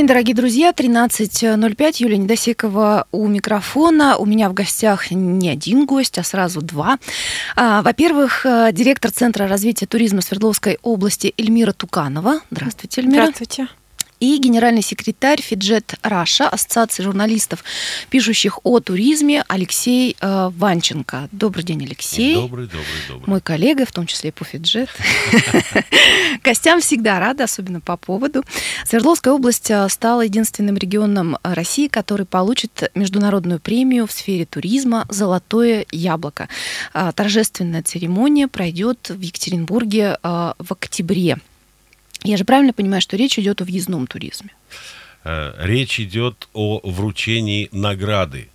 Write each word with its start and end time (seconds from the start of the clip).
День, 0.00 0.06
дорогие 0.06 0.34
друзья. 0.34 0.70
13.05. 0.70 1.96
Юлия 1.98 2.16
Недосекова 2.16 3.06
у 3.12 3.26
микрофона. 3.26 4.16
У 4.16 4.24
меня 4.24 4.48
в 4.48 4.54
гостях 4.54 5.10
не 5.10 5.50
один 5.50 5.84
гость, 5.84 6.16
а 6.16 6.22
сразу 6.22 6.62
два. 6.62 6.98
А, 7.54 7.82
во-первых, 7.82 8.46
э, 8.46 8.70
директор 8.72 9.10
Центра 9.10 9.46
развития 9.46 9.84
туризма 9.84 10.22
Свердловской 10.22 10.78
области 10.82 11.34
Эльмира 11.36 11.72
Туканова. 11.72 12.40
Здравствуйте, 12.50 13.02
Эльмира. 13.02 13.24
Здравствуйте 13.24 13.68
и 14.20 14.36
генеральный 14.36 14.82
секретарь 14.82 15.40
Фиджет 15.40 15.94
Раша, 16.02 16.48
Ассоциации 16.48 17.02
журналистов, 17.02 17.64
пишущих 18.10 18.60
о 18.64 18.80
туризме, 18.80 19.44
Алексей 19.48 20.16
э, 20.20 20.50
Ванченко. 20.56 21.28
Добрый 21.32 21.64
день, 21.64 21.84
Алексей. 21.84 22.34
Добрый, 22.34 22.66
добрый, 22.66 22.84
добрый. 23.08 23.28
Мой 23.28 23.40
коллега, 23.40 23.86
в 23.86 23.92
том 23.92 24.06
числе 24.06 24.28
и 24.28 24.32
по 24.32 24.44
Фиджет. 24.44 24.90
Гостям 26.44 26.80
всегда 26.80 27.18
рада, 27.18 27.44
особенно 27.44 27.80
по 27.80 27.96
поводу. 27.96 28.44
Свердловская 28.84 29.32
область 29.32 29.70
э, 29.70 29.88
стала 29.88 30.20
единственным 30.20 30.76
регионом 30.76 31.38
России, 31.42 31.88
который 31.88 32.26
получит 32.26 32.90
международную 32.94 33.58
премию 33.58 34.06
в 34.06 34.12
сфере 34.12 34.44
туризма 34.44 35.06
«Золотое 35.08 35.86
яблоко». 35.90 36.48
Э, 36.92 37.12
торжественная 37.16 37.82
церемония 37.82 38.48
пройдет 38.48 39.08
в 39.08 39.20
Екатеринбурге 39.20 40.18
э, 40.22 40.52
в 40.58 40.72
октябре. 40.72 41.38
Я 42.24 42.36
же 42.36 42.44
правильно 42.44 42.72
понимаю, 42.72 43.00
что 43.00 43.16
речь 43.16 43.38
идет 43.38 43.60
о 43.60 43.64
въездном 43.64 44.06
туризме? 44.06 44.50
Э, 45.24 45.54
речь 45.58 46.00
идет 46.00 46.48
о 46.52 46.80
вручении 46.82 47.68
награды. 47.72 48.48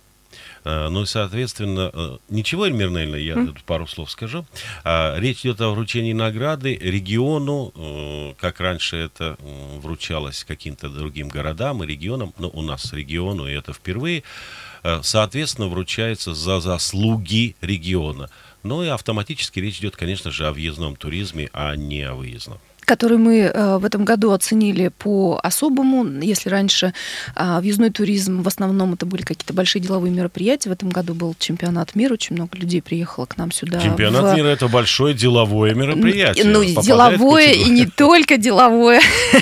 Э, 0.64 0.88
ну 0.88 1.02
и, 1.02 1.06
соответственно, 1.06 1.90
э, 1.92 2.18
ничего, 2.28 2.66
Эльмир 2.66 2.90
Нельна, 2.90 3.16
я 3.16 3.34
mm. 3.34 3.58
пару 3.66 3.86
слов 3.86 4.10
скажу. 4.10 4.46
Речь 4.84 5.40
идет 5.40 5.60
о 5.60 5.70
вручении 5.70 6.12
награды 6.12 6.76
региону, 6.76 8.34
как 8.38 8.60
раньше 8.60 8.96
это 8.96 9.36
вручалось 9.80 10.44
каким-то 10.44 10.88
другим 10.88 11.28
городам 11.28 11.82
и 11.82 11.86
регионам, 11.86 12.34
но 12.38 12.48
у 12.48 12.62
нас 12.62 12.92
региону, 12.92 13.48
и 13.48 13.52
это 13.52 13.72
впервые, 13.72 14.22
соответственно, 15.02 15.68
вручается 15.68 16.34
за 16.34 16.60
заслуги 16.60 17.56
региона. 17.60 18.30
Ну 18.62 18.82
и 18.82 18.88
автоматически 18.88 19.60
речь 19.60 19.78
идет, 19.78 19.96
конечно 19.96 20.30
же, 20.30 20.46
о 20.46 20.52
въездном 20.52 20.96
туризме, 20.96 21.48
а 21.52 21.76
не 21.76 22.02
о 22.02 22.14
выездном 22.14 22.58
который 22.86 23.18
мы 23.18 23.40
э, 23.40 23.78
в 23.78 23.84
этом 23.84 24.04
году 24.04 24.30
оценили 24.30 24.88
по-особому. 24.88 26.06
Если 26.22 26.48
раньше 26.48 26.94
а, 27.34 27.60
въездной 27.60 27.90
туризм 27.90 28.42
в 28.42 28.48
основном 28.48 28.94
это 28.94 29.04
были 29.04 29.22
какие-то 29.22 29.52
большие 29.52 29.82
деловые 29.82 30.12
мероприятия, 30.12 30.70
в 30.70 30.72
этом 30.72 30.88
году 30.90 31.12
был 31.12 31.34
чемпионат 31.38 31.94
мира, 31.96 32.14
очень 32.14 32.36
много 32.36 32.56
людей 32.56 32.80
приехало 32.80 33.26
к 33.26 33.36
нам 33.36 33.50
сюда. 33.50 33.80
Чемпионат 33.80 34.32
в... 34.32 34.36
мира 34.36 34.46
это 34.46 34.68
большое 34.68 35.14
деловое 35.14 35.74
мероприятие. 35.74 36.44
Ну, 36.44 36.64
деловое 36.64 37.52
и 37.52 37.68
не 37.68 37.86
только 37.86 38.36
деловое. 38.36 39.00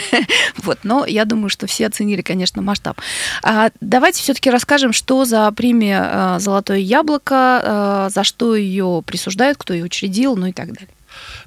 вот, 0.63 0.79
но 0.83 1.05
я 1.05 1.27
думаю, 1.27 1.51
что 1.51 1.67
все 1.67 1.87
оценили, 1.87 2.23
конечно, 2.23 2.63
масштаб. 2.63 2.99
А, 3.43 3.71
давайте 3.81 4.23
все-таки 4.23 4.51
расскажем, 4.51 4.95
что 4.95 5.27
за 5.27 5.53
премия 5.53 6.01
а, 6.03 6.39
«Золотое 6.39 6.79
яблоко», 6.79 7.35
а, 7.37 8.09
за 8.09 8.25
что 8.25 8.57
ее 8.57 9.03
присуждают, 9.07 9.59
кто 9.59 9.75
ее 9.75 9.85
учредил, 9.85 10.35
ну 10.35 10.47
и 10.47 10.53
так 10.53 10.73
далее 10.73 10.89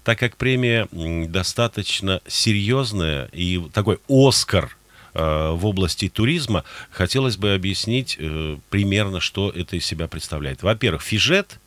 так 0.03 0.19
как 0.19 0.37
премия 0.37 0.87
достаточно 0.91 2.21
серьезная 2.27 3.29
и 3.31 3.61
такой 3.73 3.99
Оскар 4.07 4.77
э, 5.13 5.51
в 5.51 5.65
области 5.65 6.09
туризма, 6.09 6.63
хотелось 6.91 7.37
бы 7.37 7.53
объяснить 7.53 8.17
э, 8.19 8.57
примерно, 8.69 9.19
что 9.19 9.49
это 9.49 9.75
из 9.75 9.85
себя 9.85 10.07
представляет. 10.07 10.63
Во-первых, 10.63 11.01
Фижет 11.01 11.59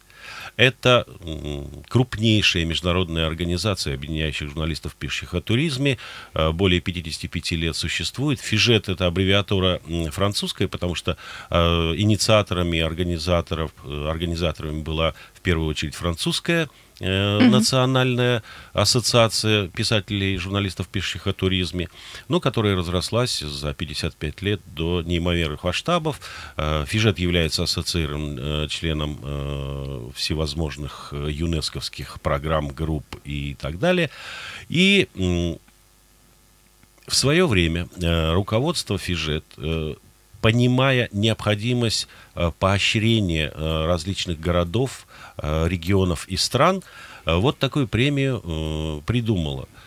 это 0.56 1.06
крупнейшая 1.88 2.64
международная 2.64 3.26
организация, 3.26 3.94
объединяющих 3.94 4.48
журналистов, 4.48 4.94
пишущих 4.94 5.34
о 5.34 5.40
туризме. 5.40 5.98
Э, 6.34 6.50
более 6.50 6.80
55 6.80 7.52
лет 7.52 7.76
существует. 7.76 8.40
Фижет– 8.40 8.88
это 8.90 9.06
аббревиатура 9.06 9.80
французская, 10.10 10.68
потому 10.68 10.94
что 10.94 11.16
инициаторами, 11.50 12.80
организаторов, 12.80 13.72
организаторами 13.84 14.82
была 14.82 15.14
в 15.34 15.40
первую 15.40 15.68
очередь 15.68 15.94
французская 15.94 16.68
mm-hmm. 17.00 17.48
Национальная 17.48 18.42
ассоциация 18.72 19.68
писателей 19.68 20.34
и 20.34 20.38
журналистов, 20.38 20.88
пишущих 20.88 21.26
о 21.26 21.32
туризме, 21.32 21.88
но 22.28 22.40
которая 22.40 22.76
разрослась 22.76 23.40
за 23.40 23.74
55 23.74 24.42
лет 24.42 24.60
до 24.66 25.02
неимоверных 25.02 25.64
масштабов. 25.64 26.20
Э, 26.56 26.84
Фижет 26.86 27.18
является 27.18 27.62
ассоциированным 27.62 28.38
э, 28.38 28.68
членом 28.68 30.12
всевозможных 30.14 31.12
юнесковских 31.12 32.20
программ, 32.20 32.68
групп 32.68 33.04
и 33.24 33.56
так 33.58 33.78
далее. 33.78 34.10
И 34.68 35.08
в 37.06 37.14
свое 37.14 37.46
время 37.46 37.88
руководство 38.32 38.98
Фижет 38.98 39.44
понимая 40.40 41.08
необходимость 41.12 42.08
поощрения 42.58 43.52
различных 43.86 44.40
городов, 44.40 45.06
регионов 45.42 46.26
и 46.28 46.36
стран, 46.36 46.82
вот 47.26 47.58
такую 47.58 47.88
премию 47.88 49.02
придумала– 49.06 49.68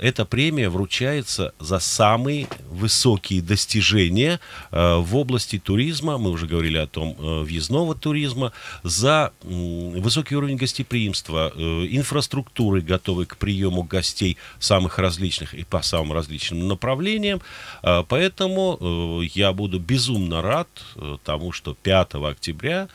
эта 0.00 0.24
премия 0.24 0.68
вручается 0.68 1.54
за 1.58 1.78
самые 1.78 2.46
высокие 2.70 3.40
достижения 3.40 4.40
э, 4.70 4.96
в 4.96 5.16
области 5.16 5.58
туризма, 5.58 6.18
мы 6.18 6.30
уже 6.30 6.46
говорили 6.46 6.76
о 6.78 6.86
том, 6.86 7.16
э, 7.18 7.42
въездного 7.42 7.94
туризма, 7.94 8.52
за 8.82 9.32
высокий 9.42 10.36
уровень 10.36 10.56
гостеприимства, 10.56 11.52
э, 11.54 11.60
инфраструктуры, 11.90 12.82
готовой 12.82 13.26
к 13.26 13.36
приему 13.36 13.82
гостей 13.82 14.36
самых 14.58 14.98
различных 14.98 15.54
и 15.54 15.64
по 15.64 15.82
самым 15.82 16.12
различным 16.12 16.68
направлениям. 16.68 17.40
Поэтому 17.82 19.22
я 19.34 19.52
буду 19.52 19.78
безумно 19.78 20.42
рад 20.42 20.68
тому, 21.24 21.52
что 21.52 21.74
5 21.74 22.14
октября 22.30 22.88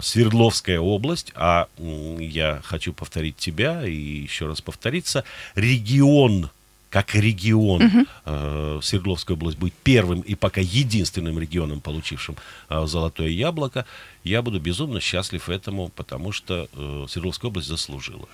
Свердловская 0.00 0.80
область, 0.80 1.32
а 1.34 1.68
я 1.78 2.60
хочу 2.64 2.92
повторить 2.92 3.36
тебя 3.36 3.86
и 3.86 3.94
еще 3.94 4.46
раз 4.46 4.60
повториться, 4.60 5.24
регион 5.54 6.23
регион, 6.28 6.50
как 6.90 7.14
регион, 7.14 7.82
угу. 7.82 8.06
э, 8.26 8.80
Свердловская 8.82 9.36
область 9.36 9.58
будет 9.58 9.74
первым 9.82 10.20
и 10.20 10.34
пока 10.34 10.60
единственным 10.60 11.38
регионом, 11.38 11.80
получившим 11.80 12.36
э, 12.68 12.86
золотое 12.86 13.28
яблоко. 13.28 13.84
Я 14.24 14.40
буду 14.40 14.58
безумно 14.58 15.00
счастлив 15.00 15.50
этому, 15.50 15.90
потому 15.90 16.32
что 16.32 16.66
э, 16.72 17.06
Свердловская 17.08 17.50
область 17.50 17.68
заслужила. 17.68 18.26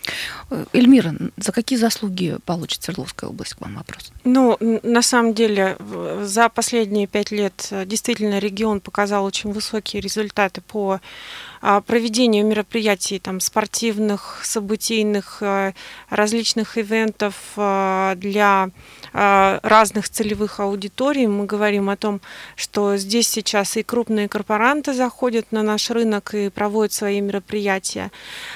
Э, 0.49 0.65
Эльмира, 0.73 1.15
за 1.37 1.51
какие 1.51 1.79
заслуги 1.79 2.39
получит 2.47 2.85
Свердловская 2.85 3.29
область? 3.29 3.55
К 3.55 3.61
вам 3.63 3.75
вопрос. 3.75 4.13
Ну, 4.23 4.57
на 4.61 5.03
самом 5.03 5.35
деле, 5.35 5.77
за 6.23 6.49
последние 6.49 7.09
пять 7.09 7.33
лет 7.33 7.67
э, 7.73 7.85
действительно 7.87 8.39
регион 8.39 8.81
показал 8.81 9.25
очень 9.25 9.53
высокие 9.53 10.01
результаты 10.01 10.61
по 10.61 11.01
а, 11.61 11.81
проведению 11.81 12.47
мероприятий 12.47 13.19
там, 13.19 13.41
спортивных, 13.41 14.43
событийных, 14.45 15.39
э, 15.41 15.73
различных 16.09 16.79
ивентов 16.79 17.35
для 17.57 18.71
разных 19.13 20.09
целевых 20.09 20.61
аудиторий. 20.61 21.27
Мы 21.27 21.47
говорим 21.47 21.91
о 21.91 21.97
том, 21.97 22.21
что 22.57 22.97
здесь 22.97 23.29
сейчас 23.29 23.77
и 23.77 23.83
крупные 23.83 24.29
корпоранты 24.29 24.95
заходят 24.95 25.53
на 25.53 25.63
наш 25.63 25.91
рынок 25.91 26.35
и 26.35 26.49
проводят 26.49 26.93
свои 26.93 27.21
мероприятия. 27.21 28.11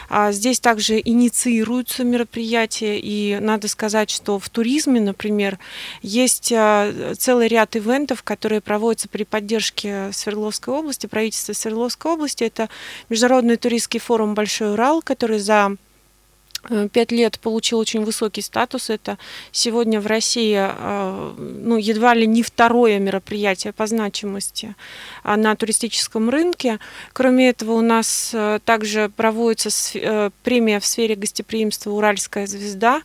А 0.08 0.32
здесь 0.32 0.60
также 0.60 1.00
инициируются 1.00 2.04
мероприятия, 2.04 2.98
и 2.98 3.38
надо 3.40 3.68
сказать, 3.68 4.10
что 4.10 4.38
в 4.38 4.48
туризме, 4.48 5.00
например, 5.00 5.58
есть 6.02 6.52
целый 7.18 7.48
ряд 7.48 7.76
ивентов, 7.76 8.22
которые 8.22 8.60
проводятся 8.60 9.08
при 9.08 9.24
поддержке 9.24 10.10
Свердловской 10.12 10.74
области, 10.74 11.06
правительства 11.06 11.52
Свердловской 11.52 12.12
области. 12.12 12.44
Это 12.44 12.68
Международный 13.08 13.56
туристский 13.56 14.00
форум 14.00 14.34
«Большой 14.34 14.72
Урал», 14.72 15.02
который 15.02 15.38
за 15.38 15.76
пять 16.92 17.12
лет 17.12 17.38
получил 17.40 17.78
очень 17.78 18.04
высокий 18.04 18.42
статус. 18.42 18.90
Это 18.90 19.18
сегодня 19.52 20.00
в 20.00 20.06
России 20.06 20.56
э, 20.58 21.34
ну, 21.38 21.76
едва 21.76 22.14
ли 22.14 22.26
не 22.26 22.42
второе 22.42 22.98
мероприятие 22.98 23.72
по 23.72 23.86
значимости 23.86 24.74
а, 25.22 25.36
на 25.36 25.54
туристическом 25.56 26.30
рынке. 26.30 26.78
Кроме 27.12 27.48
этого, 27.48 27.72
у 27.72 27.80
нас 27.80 28.30
э, 28.32 28.58
также 28.64 29.10
проводится 29.14 30.32
премия 30.42 30.80
в 30.80 30.86
сфере 30.86 31.14
гостеприимства 31.14 31.90
«Уральская 31.90 32.46
звезда», 32.46 33.02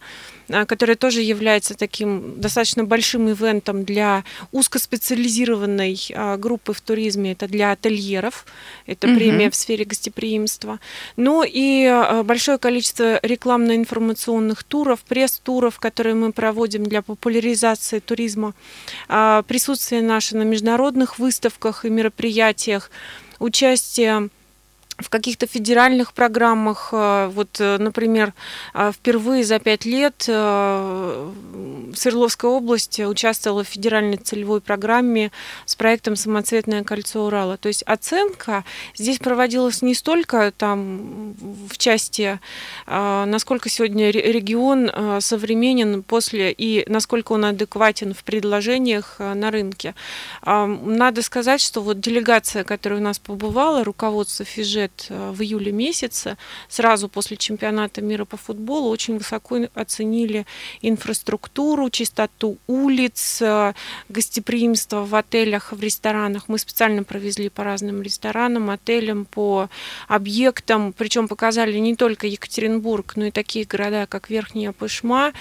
которая 0.67 0.95
тоже 0.95 1.21
является 1.21 1.75
таким 1.75 2.39
достаточно 2.41 2.83
большим 2.83 3.29
ивентом 3.29 3.83
для 3.83 4.23
узкоспециализированной 4.51 5.97
а, 6.13 6.37
группы 6.37 6.73
в 6.73 6.81
туризме. 6.81 7.33
Это 7.33 7.47
для 7.47 7.71
ательеров, 7.71 8.45
это 8.85 9.07
угу. 9.07 9.15
премия 9.15 9.49
в 9.49 9.55
сфере 9.55 9.85
гостеприимства. 9.85 10.79
Ну 11.17 11.43
и 11.43 11.85
а, 11.85 12.23
большое 12.23 12.57
количество 12.57 13.19
рекламно-информационных 13.21 14.63
туров, 14.63 15.01
пресс-туров, 15.01 15.79
которые 15.79 16.15
мы 16.15 16.31
проводим 16.31 16.83
для 16.83 17.01
популяризации 17.01 17.99
туризма, 17.99 18.53
присутствие 19.07 20.01
наше 20.01 20.35
на 20.35 20.43
международных 20.43 21.19
выставках 21.19 21.85
и 21.85 21.89
мероприятиях, 21.89 22.89
участие 23.39 24.29
в 24.99 25.09
каких-то 25.09 25.47
федеральных 25.47 26.13
программах. 26.13 26.89
Э, 26.91 27.27
вот, 27.33 27.57
э, 27.59 27.77
например, 27.77 28.33
э, 28.73 28.91
впервые 28.93 29.43
за 29.43 29.59
пять 29.59 29.85
лет 29.85 30.15
Свердловская 31.95 32.51
область 32.51 32.99
участвовала 32.99 33.63
в 33.63 33.67
федеральной 33.67 34.17
целевой 34.17 34.61
программе 34.61 35.31
с 35.65 35.75
проектом 35.75 36.15
«Самоцветное 36.15 36.83
кольцо 36.83 37.25
Урала». 37.25 37.57
То 37.57 37.67
есть 37.67 37.83
оценка 37.83 38.63
здесь 38.95 39.19
проводилась 39.19 39.81
не 39.81 39.93
столько 39.93 40.51
там 40.55 41.35
в 41.69 41.77
части, 41.77 42.39
насколько 42.85 43.69
сегодня 43.69 44.11
регион 44.11 44.91
современен 45.19 46.03
после 46.03 46.51
и 46.51 46.85
насколько 46.89 47.33
он 47.33 47.45
адекватен 47.45 48.13
в 48.13 48.23
предложениях 48.23 49.15
на 49.19 49.51
рынке. 49.51 49.95
Надо 50.45 51.21
сказать, 51.21 51.61
что 51.61 51.81
вот 51.81 51.99
делегация, 51.99 52.63
которая 52.63 52.99
у 52.99 53.03
нас 53.03 53.19
побывала, 53.19 53.83
руководство 53.83 54.45
ФИЖЕ 54.45 54.88
лет 54.89 55.07
э, 55.09 55.31
в 55.31 55.41
июле 55.41 55.71
месяце, 55.71 56.37
сразу 56.67 57.09
после 57.09 57.37
чемпионата 57.37 58.01
мира 58.01 58.25
по 58.25 58.37
футболу, 58.37 58.89
очень 58.89 59.17
высоко 59.17 59.57
оценили 59.73 60.45
инфраструктуру, 60.81 61.89
чистоту 61.89 62.57
улиц, 62.67 63.41
э, 63.41 63.73
гостеприимство 64.09 65.05
в 65.05 65.15
отелях, 65.15 65.73
в 65.73 65.81
ресторанах. 65.81 66.49
Мы 66.49 66.57
специально 66.57 67.03
провезли 67.03 67.49
по 67.49 67.63
разным 67.63 68.01
ресторанам, 68.01 68.69
отелям, 68.69 69.25
по 69.25 69.69
объектам, 70.07 70.93
причем 70.93 71.27
показали 71.27 71.77
не 71.77 71.95
только 71.95 72.27
Екатеринбург, 72.27 73.13
но 73.15 73.25
и 73.25 73.31
такие 73.31 73.65
города, 73.65 74.05
как 74.07 74.29
Верхняя 74.29 74.71
Пышма, 74.71 75.33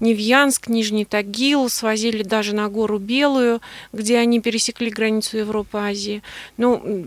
Невьянск, 0.00 0.68
Нижний 0.68 1.04
Тагил, 1.04 1.68
свозили 1.68 2.22
даже 2.22 2.54
на 2.54 2.68
гору 2.68 2.98
Белую, 2.98 3.60
где 3.92 4.18
они 4.18 4.40
пересекли 4.40 4.90
границу 4.90 5.38
Европы, 5.38 5.78
Азии. 5.78 6.22
Ну, 6.56 7.06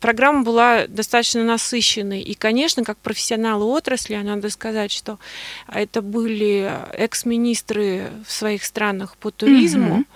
программа 0.00 0.42
была 0.42 0.86
достаточно 0.86 1.31
насыщенной. 1.38 2.20
И, 2.20 2.34
конечно, 2.34 2.84
как 2.84 2.98
профессионалы 2.98 3.64
отрасли, 3.64 4.14
надо 4.16 4.50
сказать, 4.50 4.92
что 4.92 5.18
это 5.68 6.02
были 6.02 6.70
экс-министры 6.92 8.10
в 8.26 8.32
своих 8.32 8.64
странах 8.64 9.16
по 9.16 9.30
туризму. 9.30 10.00
Mm-hmm 10.00 10.06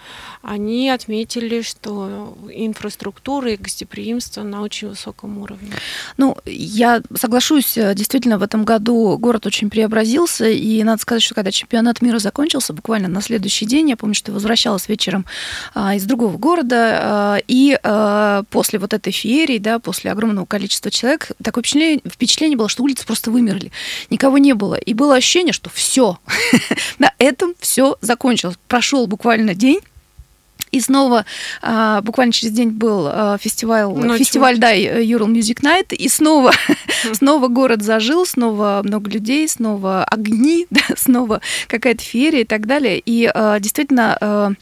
они 0.46 0.88
отметили, 0.90 1.60
что 1.62 2.36
инфраструктура 2.52 3.50
и 3.50 3.56
гостеприимство 3.56 4.44
на 4.44 4.62
очень 4.62 4.88
высоком 4.88 5.38
уровне. 5.38 5.72
Ну, 6.18 6.36
я 6.46 7.02
соглашусь, 7.16 7.76
э, 7.76 7.94
действительно, 7.96 8.38
в 8.38 8.44
этом 8.44 8.64
году 8.64 9.18
город 9.18 9.46
очень 9.46 9.70
преобразился, 9.70 10.48
и 10.48 10.84
надо 10.84 11.02
сказать, 11.02 11.22
что 11.24 11.34
когда 11.34 11.50
чемпионат 11.50 12.00
мира 12.00 12.20
закончился, 12.20 12.72
буквально 12.72 13.08
на 13.08 13.22
следующий 13.22 13.66
день, 13.66 13.90
я 13.90 13.96
помню, 13.96 14.14
что 14.14 14.30
возвращалась 14.30 14.88
вечером 14.88 15.26
а, 15.74 15.96
из 15.96 16.04
другого 16.04 16.38
города, 16.38 16.76
а, 16.78 17.38
и 17.48 17.76
а, 17.82 18.44
после 18.50 18.78
вот 18.78 18.94
этой 18.94 19.12
феерии, 19.12 19.58
да, 19.58 19.80
после 19.80 20.12
огромного 20.12 20.46
количества 20.46 20.92
человек, 20.92 21.32
такое 21.42 21.62
впечатление, 21.62 22.00
впечатление 22.08 22.56
было, 22.56 22.68
что 22.68 22.84
улицы 22.84 23.04
просто 23.04 23.32
вымерли, 23.32 23.72
никого 24.10 24.38
не 24.38 24.52
было, 24.52 24.76
и 24.76 24.94
было 24.94 25.16
ощущение, 25.16 25.52
что 25.52 25.70
все, 25.70 26.20
на 27.00 27.12
этом 27.18 27.54
все 27.58 27.96
закончилось. 28.00 28.56
Прошел 28.68 29.08
буквально 29.08 29.56
день, 29.56 29.80
и 30.72 30.80
снова 30.80 31.24
а, 31.62 32.00
буквально 32.02 32.32
через 32.32 32.52
день 32.52 32.70
был 32.70 33.08
а, 33.08 33.38
фестиваль, 33.38 33.86
Ночью. 33.86 34.18
фестиваль 34.18 34.58
да, 34.58 34.74
Ural 34.74 35.32
Music 35.32 35.62
Night, 35.62 35.94
и 35.94 36.08
снова, 36.08 36.52
снова 37.12 37.48
город 37.48 37.82
зажил, 37.82 38.26
снова 38.26 38.82
много 38.84 39.10
людей, 39.10 39.48
снова 39.48 40.04
огни, 40.04 40.66
да, 40.70 40.82
снова 40.96 41.40
какая-то 41.68 42.02
феерия 42.02 42.40
и 42.42 42.44
так 42.44 42.66
далее. 42.66 43.00
И 43.04 43.30
а, 43.32 43.58
действительно 43.60 44.56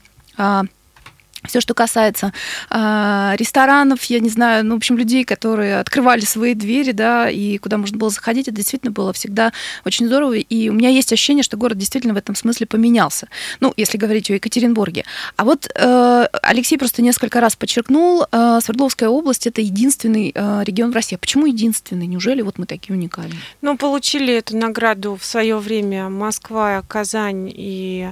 все, 1.47 1.61
что 1.61 1.75
касается 1.75 2.33
э, 2.71 3.35
ресторанов, 3.37 4.03
я 4.05 4.21
не 4.21 4.29
знаю, 4.29 4.65
ну, 4.65 4.75
в 4.75 4.79
общем, 4.79 4.97
людей, 4.97 5.25
которые 5.25 5.79
открывали 5.79 6.21
свои 6.21 6.55
двери, 6.55 6.93
да, 6.93 7.29
и 7.29 7.59
куда 7.59 7.79
можно 7.79 7.99
было 7.99 8.11
заходить, 8.11 8.49
это 8.49 8.57
действительно 8.57 8.93
было 8.93 9.13
всегда 9.13 9.53
очень 9.85 10.07
здорово. 10.07 10.35
И 10.35 10.69
у 10.69 10.73
меня 10.73 10.89
есть 10.89 11.13
ощущение, 11.13 11.43
что 11.43 11.57
город 11.57 11.79
действительно 11.79 12.15
в 12.15 12.17
этом 12.17 12.35
смысле 12.35 12.67
поменялся. 12.67 13.29
Ну, 13.61 13.73
если 13.77 13.99
говорить 13.99 14.31
о 14.31 14.35
Екатеринбурге. 14.35 15.05
А 15.37 15.45
вот 15.45 15.69
э, 15.75 16.29
Алексей 16.43 16.79
просто 16.79 17.03
несколько 17.03 17.41
раз 17.41 17.57
подчеркнул, 17.57 18.27
э, 18.31 18.59
Свердловская 18.63 19.09
область 19.09 19.47
это 19.47 19.61
единственный 19.61 20.33
э, 20.35 20.63
регион 20.65 20.93
в 20.93 20.95
России. 20.95 21.17
Почему 21.17 21.47
единственный? 21.47 22.07
Неужели 22.07 22.43
вот 22.43 22.59
мы 22.59 22.67
такие 22.67 22.95
уникальные? 22.97 23.39
Ну, 23.63 23.77
получили 23.77 24.35
эту 24.35 24.57
награду 24.57 25.17
в 25.17 25.25
свое 25.25 25.59
время 25.59 26.09
Москва, 26.09 26.83
Казань 26.89 27.51
и 27.55 28.11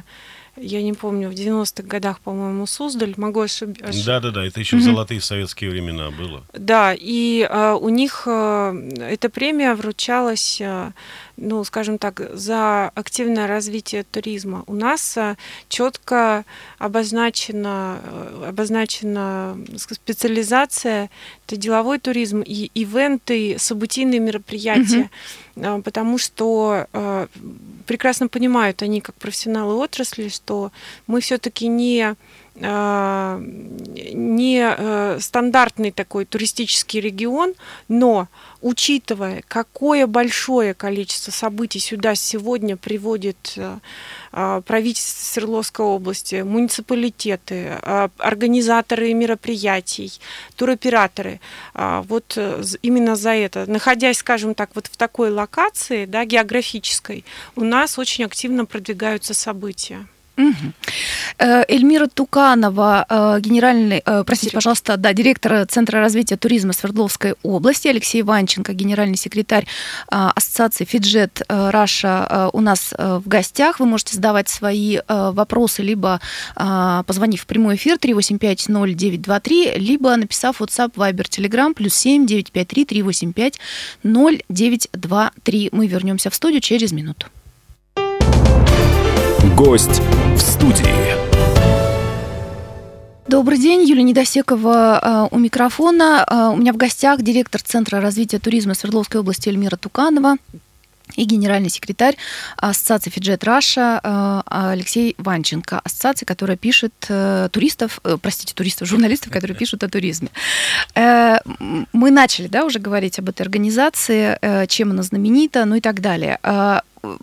я 0.62 0.82
не 0.82 0.92
помню, 0.92 1.28
в 1.28 1.32
90-х 1.32 1.82
годах, 1.82 2.20
по-моему, 2.20 2.66
Суздаль, 2.66 3.14
могу 3.16 3.40
ошибиться. 3.40 4.06
Да-да-да, 4.06 4.46
это 4.46 4.60
еще 4.60 4.76
mm-hmm. 4.76 4.80
в 4.80 4.82
золотые 4.82 5.20
советские 5.20 5.70
времена 5.70 6.10
было. 6.10 6.44
Да, 6.52 6.94
и 6.98 7.46
э, 7.48 7.72
у 7.80 7.88
них 7.88 8.24
э, 8.26 8.90
эта 9.00 9.28
премия 9.28 9.74
вручалась 9.74 10.60
э, 10.60 10.92
ну, 11.36 11.64
скажем 11.64 11.98
так, 11.98 12.20
за 12.34 12.90
активное 12.94 13.46
развитие 13.46 14.04
туризма. 14.04 14.64
У 14.66 14.74
нас 14.74 15.16
э, 15.16 15.36
четко 15.68 16.44
обозначена, 16.78 18.00
э, 18.02 18.46
обозначена 18.48 19.58
специализация, 19.76 21.10
это 21.46 21.56
деловой 21.56 21.98
туризм 21.98 22.42
и 22.42 22.70
ивенты, 22.74 23.56
событийные 23.58 24.20
мероприятия, 24.20 25.10
mm-hmm. 25.56 25.82
потому 25.82 26.18
что 26.18 26.86
прекрасно 27.86 28.28
понимают 28.28 28.82
они, 28.82 29.00
как 29.00 29.14
профессионалы 29.16 29.74
отрасли, 29.74 30.28
что 30.28 30.72
мы 31.06 31.20
все-таки 31.20 31.68
не 31.68 32.14
не 34.14 34.40
стандартный 35.20 35.90
такой 35.90 36.24
туристический 36.26 37.00
регион, 37.00 37.54
но 37.88 38.28
учитывая, 38.60 39.42
какое 39.48 40.06
большое 40.06 40.74
количество 40.74 41.30
событий 41.30 41.80
сюда 41.80 42.14
сегодня 42.14 42.76
приводит 42.76 43.54
э, 43.56 43.78
правительство 44.66 45.24
Свердловской 45.24 45.84
области, 45.84 46.42
муниципалитеты, 46.42 47.78
организаторы 48.18 49.12
мероприятий, 49.14 50.12
туроператоры, 50.56 51.40
вот 51.74 52.34
э, 52.36 52.62
именно 52.82 53.16
за 53.16 53.30
это, 53.30 53.68
находясь, 53.68 54.18
скажем 54.18 54.54
так, 54.54 54.70
вот 54.74 54.86
в 54.86 54.96
такой 54.96 55.30
локации, 55.30 56.06
да, 56.06 56.24
географической, 56.24 57.24
у 57.56 57.64
нас 57.64 57.98
очень 57.98 58.24
активно 58.24 58.64
продвигаются 58.64 59.34
события. 59.34 60.06
Угу. 60.36 60.72
Эльмира 61.38 62.06
Туканова, 62.06 63.06
э, 63.08 63.40
генеральный, 63.40 64.02
э, 64.04 64.24
простите, 64.24 64.52
пожалуйста, 64.52 64.96
да, 64.96 65.12
директор 65.12 65.66
Центра 65.66 66.00
развития 66.00 66.36
туризма 66.36 66.72
Свердловской 66.72 67.34
области, 67.42 67.88
Алексей 67.88 68.22
Ванченко, 68.22 68.72
генеральный 68.72 69.16
секретарь 69.16 69.66
Ассоциации 70.08 70.84
Фиджет 70.84 71.42
Раша 71.48 72.50
у 72.52 72.60
нас 72.60 72.94
в 72.96 73.22
гостях. 73.26 73.80
Вы 73.80 73.86
можете 73.86 74.16
задавать 74.16 74.48
свои 74.48 74.98
вопросы, 75.08 75.82
либо 75.82 76.20
позвонив 76.54 77.42
в 77.42 77.46
прямой 77.46 77.76
эфир 77.76 77.96
3850923, 77.96 79.78
либо 79.78 80.16
написав 80.16 80.60
WhatsApp, 80.60 80.94
Viber, 80.94 81.28
Telegram, 81.28 81.74
плюс 81.74 81.94
7 81.94 82.26
953 82.26 82.84
385 82.84 83.60
0923. 84.02 85.68
Мы 85.72 85.86
вернемся 85.86 86.30
в 86.30 86.34
студию 86.34 86.60
через 86.60 86.92
минуту. 86.92 87.26
Гость 89.56 90.00
в 90.34 90.38
студии. 90.38 90.86
Добрый 93.28 93.58
день, 93.58 93.82
Юлия 93.86 94.02
Недосекова 94.02 95.28
э, 95.30 95.34
у 95.34 95.38
микрофона. 95.38 96.24
Э, 96.28 96.54
у 96.54 96.56
меня 96.56 96.72
в 96.72 96.76
гостях 96.76 97.20
директор 97.22 97.60
Центра 97.60 98.00
развития 98.00 98.38
туризма 98.38 98.74
Свердловской 98.74 99.20
области 99.20 99.48
Эльмира 99.48 99.76
Туканова 99.76 100.36
и 101.16 101.24
генеральный 101.24 101.70
секретарь 101.70 102.16
Ассоциации 102.56 103.10
Фиджет 103.10 103.44
Раша 103.44 104.00
э, 104.02 104.42
Алексей 104.46 105.14
Ванченко, 105.18 105.80
ассоциации, 105.80 106.24
которая 106.24 106.56
пишет 106.56 106.92
туристов, 107.52 108.00
простите, 108.20 108.54
туристов, 108.54 108.88
журналистов, 108.88 109.32
которые 109.32 109.56
пишут 109.56 109.82
о 109.84 109.88
туризме. 109.88 110.28
Мы 110.94 112.10
начали, 112.10 112.46
да, 112.46 112.64
уже 112.64 112.78
говорить 112.78 113.18
об 113.18 113.28
этой 113.28 113.42
организации, 113.42 114.66
чем 114.66 114.90
она 114.90 115.02
знаменита, 115.02 115.64
ну 115.64 115.76
и 115.76 115.80
так 115.80 116.00
далее. 116.00 116.38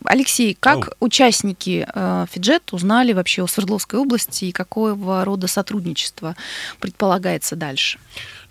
Алексей, 0.03 0.57
как 0.59 0.77
oh. 0.77 0.93
участники 0.99 1.87
э, 1.93 2.25
Фиджет 2.31 2.73
узнали 2.73 3.13
вообще 3.13 3.43
о 3.43 3.47
Свердловской 3.47 3.99
области 3.99 4.45
и 4.45 4.51
какого 4.51 5.23
рода 5.23 5.47
сотрудничество 5.47 6.35
предполагается 6.79 7.55
дальше? 7.55 7.97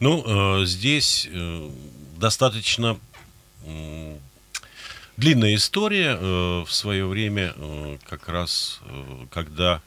Ну, 0.00 0.61
э, 0.61 0.64
здесь 0.64 1.28
э, 1.30 1.71
достаточно 2.16 2.99
длинная 5.19 5.55
история. 5.57 6.17
Э, 6.19 6.65
в 6.65 6.73
свое 6.73 7.07
время, 7.07 7.53
э, 7.55 7.99
как 8.09 8.29
раз, 8.29 8.81
когда 9.31 9.83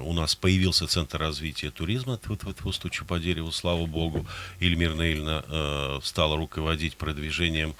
у 0.00 0.14
нас 0.14 0.34
появился 0.34 0.86
Центр 0.86 1.18
развития 1.18 1.70
туризма, 1.70 2.18
вот, 2.24 2.44
вот, 2.44 2.62
вот 2.62 2.74
стучу 2.74 3.04
по 3.04 3.18
дереву, 3.18 3.52
слава 3.52 3.84
богу, 3.84 4.26
Ильмир 4.60 4.94
Нейльна 4.94 5.44
э, 5.46 6.00
стала 6.02 6.36
руководить 6.36 6.96
продвижением 6.96 7.74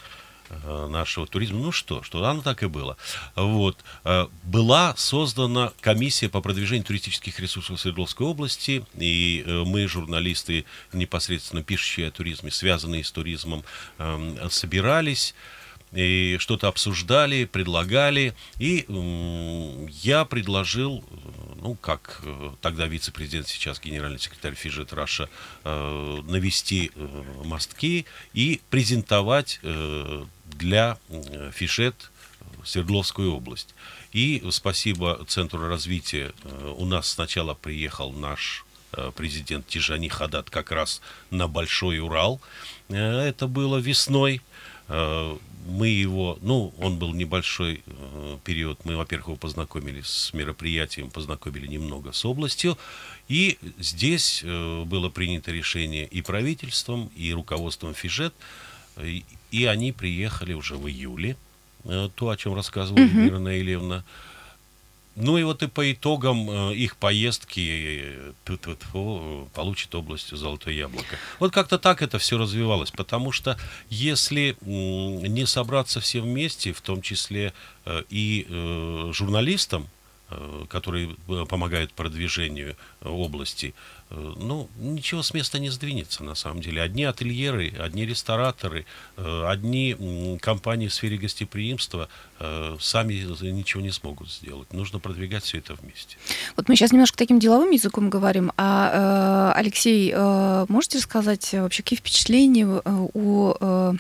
Э, 0.65 0.87
нашего 0.87 1.27
туризма. 1.27 1.59
Ну 1.59 1.73
что, 1.73 2.03
что 2.03 2.23
оно 2.25 2.43
так 2.43 2.63
и 2.63 2.67
было. 2.67 2.97
Вот. 3.35 3.79
Э, 4.05 4.27
была 4.43 4.95
создана 4.97 5.73
комиссия 5.81 6.29
по 6.29 6.43
продвижению 6.43 6.85
туристических 6.85 7.41
ресурсов 7.41 7.81
Свердловской 7.81 8.27
области, 8.27 8.85
и 8.99 9.45
э, 9.47 9.63
мы, 9.65 9.87
журналисты, 9.89 10.67
непосредственно 10.93 11.63
пишущие 11.63 12.09
о 12.09 12.11
туризме, 12.11 12.51
связанные 12.51 13.03
с 13.03 13.11
туризмом, 13.11 13.65
эм, 13.99 14.51
собирались 14.51 15.35
и 15.93 16.37
что-то 16.39 16.69
обсуждали, 16.69 17.45
предлагали, 17.45 18.35
и 18.59 18.87
я 20.03 20.25
предложил, 20.25 21.05
ну, 21.61 21.75
как 21.75 22.21
э, 22.25 22.51
тогда 22.61 22.87
вице-президент, 22.87 23.47
сейчас 23.47 23.81
генеральный 23.81 24.19
секретарь 24.19 24.55
Фиджет 24.55 24.93
Раша, 24.93 25.29
э, 25.65 26.21
навести 26.25 26.91
э, 26.95 27.23
мостки 27.45 28.07
и 28.33 28.61
презентовать 28.71 29.61
для 30.45 30.99
Фишет 31.53 32.11
Свердловскую 32.65 33.35
область. 33.35 33.75
И 34.13 34.43
спасибо 34.51 35.25
Центру 35.27 35.67
развития, 35.69 36.33
у 36.77 36.85
нас 36.85 37.09
сначала 37.09 37.55
приехал 37.55 38.13
наш 38.13 38.65
президент 39.17 39.67
Тижани 39.67 40.09
Хадат 40.09 40.51
как 40.51 40.71
раз 40.71 41.01
на 41.31 41.49
Большой 41.49 41.99
Урал. 41.99 42.41
Это 42.89 43.47
было 43.47 43.79
весной 43.79 44.43
мы 45.67 45.89
его, 45.89 46.39
ну, 46.43 46.73
он 46.79 46.99
был 46.99 47.13
небольшой 47.13 47.83
э, 47.87 48.39
период, 48.45 48.85
мы, 48.85 48.97
во-первых, 48.97 49.29
его 49.29 49.37
познакомились 49.37 50.07
с 50.07 50.35
мероприятием, 50.35 51.11
познакомили 51.11 51.67
немного 51.67 52.13
с 52.13 52.25
областью, 52.25 52.77
и 53.29 53.59
здесь 53.79 54.43
э, 54.45 54.85
было 54.85 55.09
принято 55.09 55.53
решение 55.53 56.07
и 56.07 56.21
правительством, 56.23 57.11
и 57.17 57.33
руководством 57.33 57.95
Фижет, 57.95 58.35
и, 59.01 59.25
и 59.51 59.65
они 59.67 59.93
приехали 59.93 60.53
уже 60.53 60.77
в 60.77 60.89
июле, 60.89 61.37
э, 61.85 62.09
то, 62.15 62.29
о 62.31 62.37
чем 62.37 62.55
рассказывала 62.55 63.05
mm-hmm. 63.05 63.15
Мира 63.15 63.59
Ильевна, 63.59 64.05
ну 65.15 65.37
и 65.37 65.43
вот 65.43 65.63
и 65.63 65.67
по 65.67 65.93
итогам 65.93 66.51
э, 66.51 66.75
их 66.75 66.97
поездки 66.97 68.33
э, 68.47 69.47
получит 69.55 69.95
область 69.95 70.31
Золотое 70.37 70.75
Яблоко. 70.75 71.17
Вот 71.39 71.53
как-то 71.53 71.79
так 71.79 72.03
это 72.03 72.19
все 72.19 72.39
развивалось, 72.39 72.91
потому 72.91 73.33
что 73.33 73.59
если 73.91 74.57
не 74.63 75.47
собраться 75.47 76.01
все 76.01 76.21
вместе, 76.21 76.73
в 76.73 76.81
том 76.81 77.03
числе 77.03 77.53
э, 77.85 78.03
и 78.09 78.47
журналистам, 79.13 79.89
которые 80.69 81.17
помогают 81.49 81.93
продвижению 81.93 82.77
области, 83.03 83.75
Э, 84.13 84.33
ну, 84.37 84.69
ничего 84.79 85.23
с 85.23 85.33
места 85.33 85.59
не 85.59 85.71
сдвинется, 85.71 86.23
на 86.23 86.35
самом 86.35 86.61
деле. 86.61 86.83
Одни 86.83 87.05
ательеры, 87.05 87.73
одни 87.79 88.05
рестораторы, 88.05 88.85
э, 89.17 89.45
одни 89.47 90.39
компании 90.41 90.89
в 90.89 90.95
сфере 90.95 91.17
гостеприимства 91.17 92.09
э, 92.39 92.77
сами 92.81 93.15
ничего 93.51 93.83
не 93.83 93.91
смогут 93.91 94.31
сделать. 94.31 94.73
Нужно 94.73 94.99
продвигать 94.99 95.45
все 95.45 95.59
это 95.59 95.75
вместе. 95.75 96.17
Вот 96.57 96.69
мы 96.69 96.77
сейчас 96.77 96.93
немножко 96.93 97.17
таким 97.17 97.39
деловым 97.39 97.71
языком 97.71 98.11
говорим. 98.11 98.53
А, 98.57 99.53
Алексей, 99.57 100.15
можете 100.69 100.99
рассказать 100.99 101.53
вообще, 101.53 101.83
какие 101.83 101.99
впечатления 101.99 102.67
у 102.85 103.55
а, 103.61 103.95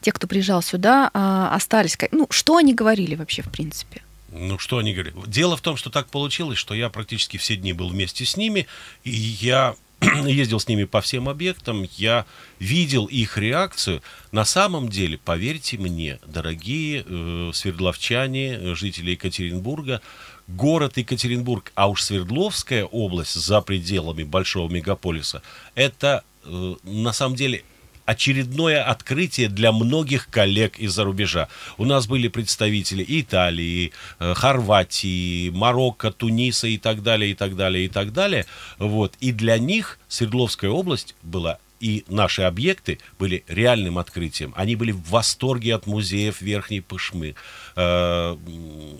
тех, 0.00 0.14
кто 0.14 0.26
приезжал 0.26 0.62
сюда, 0.62 1.10
а, 1.12 1.54
остались? 1.54 1.96
Ну, 2.12 2.26
что 2.30 2.56
они 2.56 2.74
говорили 2.74 3.14
вообще, 3.14 3.42
в 3.42 3.50
принципе? 3.50 4.02
Ну, 4.30 4.58
что 4.58 4.78
они 4.78 4.92
говорят? 4.92 5.14
Дело 5.28 5.56
в 5.56 5.60
том, 5.60 5.76
что 5.76 5.90
так 5.90 6.08
получилось, 6.08 6.58
что 6.58 6.74
я 6.74 6.90
практически 6.90 7.36
все 7.36 7.56
дни 7.56 7.72
был 7.72 7.88
вместе 7.88 8.24
с 8.24 8.36
ними, 8.36 8.66
и 9.02 9.10
я 9.10 9.74
ездил 10.26 10.60
с 10.60 10.68
ними 10.68 10.84
по 10.84 11.00
всем 11.00 11.28
объектам, 11.28 11.88
я 11.96 12.26
видел 12.58 13.06
их 13.06 13.38
реакцию. 13.38 14.02
На 14.30 14.44
самом 14.44 14.88
деле, 14.88 15.18
поверьте 15.18 15.78
мне, 15.78 16.18
дорогие 16.26 17.04
э, 17.06 17.50
свердловчане, 17.54 18.74
жители 18.74 19.12
Екатеринбурга, 19.12 20.02
город 20.46 20.98
Екатеринбург, 20.98 21.72
а 21.74 21.88
уж 21.88 22.02
Свердловская 22.02 22.84
область 22.84 23.34
за 23.34 23.60
пределами 23.60 24.22
большого 24.24 24.70
мегаполиса, 24.70 25.42
это 25.74 26.22
э, 26.44 26.74
на 26.84 27.12
самом 27.12 27.34
деле 27.34 27.64
очередное 28.08 28.82
открытие 28.82 29.50
для 29.50 29.70
многих 29.70 30.30
коллег 30.30 30.78
из-за 30.78 31.04
рубежа. 31.04 31.48
У 31.76 31.84
нас 31.84 32.06
были 32.06 32.28
представители 32.28 33.04
Италии, 33.06 33.92
э, 34.18 34.32
Хорватии, 34.32 35.50
Марокко, 35.50 36.10
Туниса 36.10 36.68
и 36.68 36.78
так 36.78 37.02
далее, 37.02 37.32
и 37.32 37.34
так 37.34 37.54
далее, 37.54 37.84
и 37.84 37.88
так 37.88 38.14
далее. 38.14 38.46
Вот. 38.78 39.12
И 39.20 39.30
для 39.30 39.58
них 39.58 39.98
Свердловская 40.08 40.70
область 40.70 41.16
была 41.22 41.58
и 41.80 42.04
наши 42.08 42.42
объекты 42.42 42.98
были 43.18 43.44
реальным 43.48 43.98
открытием. 43.98 44.52
Они 44.56 44.76
были 44.76 44.92
в 44.92 45.08
восторге 45.10 45.74
от 45.74 45.86
музеев 45.86 46.40
Верхней 46.40 46.80
Пышмы. 46.80 47.34
Э, 47.76 48.36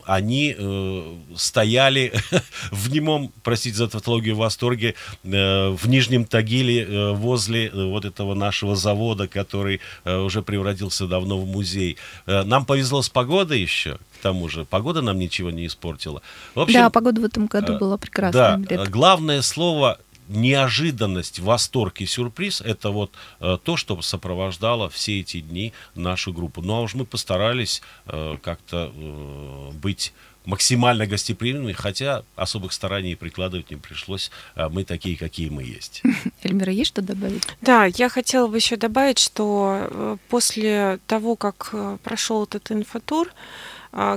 они 0.05 0.55
э, 0.57 1.15
стояли 1.37 2.13
в 2.71 2.91
немом, 2.91 3.33
простите 3.43 3.77
за 3.77 3.89
тавтологию, 3.89 4.37
восторге 4.37 4.95
э, 5.25 5.69
в 5.71 5.89
Нижнем 5.89 6.25
Тагиле 6.25 7.13
возле 7.13 7.71
вот 7.71 8.05
этого 8.05 8.35
нашего 8.35 8.77
завода, 8.77 9.27
который 9.27 9.81
уже 10.05 10.43
превратился 10.43 11.07
давно 11.07 11.39
в 11.39 11.47
музей. 11.47 11.97
Нам 12.27 12.65
повезло 12.65 13.03
с 13.03 13.09
погодой 13.09 13.61
еще, 13.61 13.99
к 14.19 14.23
тому 14.23 14.49
же. 14.49 14.65
Погода 14.65 15.03
нам 15.03 15.19
ничего 15.19 15.51
не 15.51 15.67
испортила. 15.67 16.23
В 16.55 16.61
общем, 16.61 16.81
да, 16.81 16.91
погода 16.91 17.21
в 17.21 17.25
этом 17.25 17.47
году 17.47 17.79
была 17.79 17.97
прекрасная. 17.99 18.59
Да, 18.59 18.87
главное 18.87 19.43
слово 19.43 19.99
неожиданность, 20.29 21.39
восторг 21.39 22.01
и 22.01 22.07
сюрприз– 22.07 22.61
это 22.65 22.91
вот 22.91 23.13
э, 23.41 23.59
то, 23.63 23.77
что 23.77 24.01
сопровождало 24.03 24.89
все 24.89 25.21
эти 25.21 25.41
дни 25.41 25.73
нашу 25.95 26.33
группу. 26.33 26.63
Ну 26.63 26.75
а 26.75 26.81
уж 26.81 26.95
мы 26.95 27.05
постарались 27.05 27.83
э, 28.07 28.37
как-то 28.43 28.93
э, 28.95 29.71
быть 29.73 30.13
максимально 30.45 31.07
гостеприимными, 31.07 31.73
хотя 31.73 32.23
особых 32.35 32.73
стараний 32.73 33.17
прикладывать 33.17 33.71
не 33.71 33.77
пришлось. 33.77 34.31
А 34.55 34.71
мы 34.71 34.85
такие, 34.85 35.17
какие 35.17 35.51
мы 35.51 35.63
есть. 35.63 36.03
Эльмира, 36.43 36.73
есть 36.73 36.89
что 36.89 37.03
добавить? 37.03 37.43
Да, 37.61 37.85
я 37.85 38.09
хотела 38.09 38.47
бы 38.47 38.57
еще 38.57 38.77
добавить, 38.77 39.19
что 39.19 40.19
после 40.29 41.01
того, 41.07 41.37
как 41.37 41.75
прошел 42.03 42.45
этот 42.45 42.71
инфотур, 42.73 43.29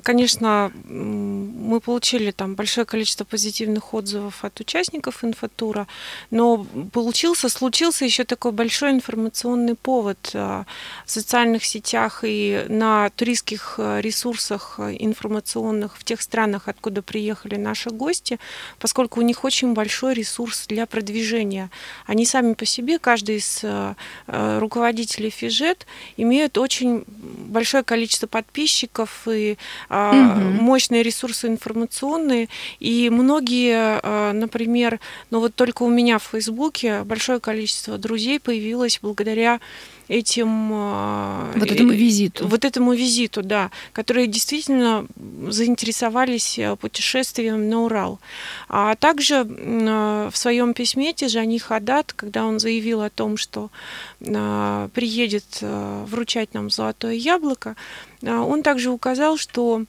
конечно, 0.02 0.72
мы 0.84 1.80
получили 1.80 2.32
там 2.32 2.56
большое 2.56 2.86
количество 2.86 3.24
позитивных 3.24 3.94
отзывов 3.94 4.44
от 4.44 4.60
участников 4.60 5.24
инфотура, 5.24 5.88
но 6.30 6.66
получился, 6.92 7.48
случился 7.50 8.04
еще 8.06 8.26
такой 8.26 8.52
большой 8.52 8.92
информационный 8.92 9.76
повод 9.76 10.32
а, 10.34 10.66
в 11.06 11.12
социальных 11.12 11.64
сетях 11.64 12.24
и 12.24 12.66
на 12.68 13.10
туристских 13.12 13.76
а, 13.78 14.00
ресурсах 14.00 14.80
информационных 14.80 15.98
в 15.98 16.04
тех 16.04 16.22
странах, 16.22 16.68
откуда 16.68 17.02
приехали 17.02 17.56
наши 17.56 17.90
гости, 17.90 18.40
поскольку 18.80 19.22
у 19.22 19.24
них 19.24 19.44
очень 19.46 19.74
большой 19.74 20.14
ресурс 20.14 20.68
для 20.68 20.86
продвижения. 20.86 21.70
Они 22.06 22.26
сами 22.26 22.54
по 22.54 22.66
себе, 22.66 23.00
каждый 23.00 23.38
из 23.38 23.64
руководителей 24.28 25.30
Фижет, 25.30 25.86
имеют 26.18 26.58
очень 26.58 27.04
большое 27.08 27.84
количество 27.84 28.28
подписчиков 28.28 29.28
и 29.28 29.58
угу. 29.90 30.64
мощные 30.64 31.04
ресурсы 31.04 31.48
информационные, 31.48 32.50
и 32.80 33.10
многие, 33.10 34.00
а, 34.04 34.34
например, 34.34 35.00
ну 35.30 35.40
вот 35.40 35.56
только 35.56 35.84
у 35.84 35.90
меня 35.90 36.20
в 36.20 36.24
Фейсбуке 36.32 37.04
большое 37.04 37.40
количество 37.40 37.98
друзей 37.98 38.40
появилось 38.40 39.00
благодаря 39.02 39.60
этим... 40.12 40.70
А, 40.74 41.52
вот 41.56 41.72
этому 41.72 41.92
визиту. 41.92 42.48
Вот 42.48 42.66
этому 42.66 42.94
визиту, 42.94 43.42
да, 43.42 43.72
которые 43.94 44.28
действительно 44.28 45.06
заинтересовались 45.48 46.60
путешествием 46.80 47.70
на 47.70 47.84
Урал. 47.84 48.20
А 48.68 48.96
также 48.96 49.44
в 49.44 50.34
своем 50.34 50.74
письме 50.74 51.14
Тижани 51.14 51.60
Хадат, 51.60 52.12
когда 52.14 52.46
он 52.46 52.60
заявил 52.60 53.02
о 53.02 53.10
том, 53.10 53.38
что 53.38 53.70
приедет 54.20 55.46
вручать 55.62 56.54
нам 56.54 56.70
золотое 56.70 57.14
яблоко, 57.14 57.76
он 58.22 58.64
также 58.64 58.92
указал, 58.92 59.38
что 59.38 59.86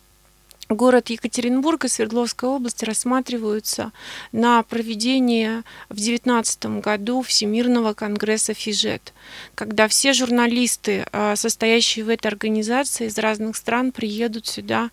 город 0.68 1.10
Екатеринбург 1.10 1.84
и 1.84 1.88
Свердловская 1.88 2.50
область 2.50 2.82
рассматриваются 2.82 3.92
на 4.32 4.62
проведение 4.62 5.62
в 5.88 5.94
2019 5.94 6.80
году 6.80 7.22
Всемирного 7.22 7.94
конгресса 7.94 8.54
Фижет, 8.54 9.12
когда 9.54 9.88
все 9.88 10.12
журналисты, 10.12 11.06
а, 11.12 11.36
состоящие 11.36 12.04
в 12.04 12.08
этой 12.08 12.28
организации 12.28 13.06
из 13.06 13.18
разных 13.18 13.56
стран, 13.56 13.92
приедут 13.92 14.46
сюда 14.46 14.90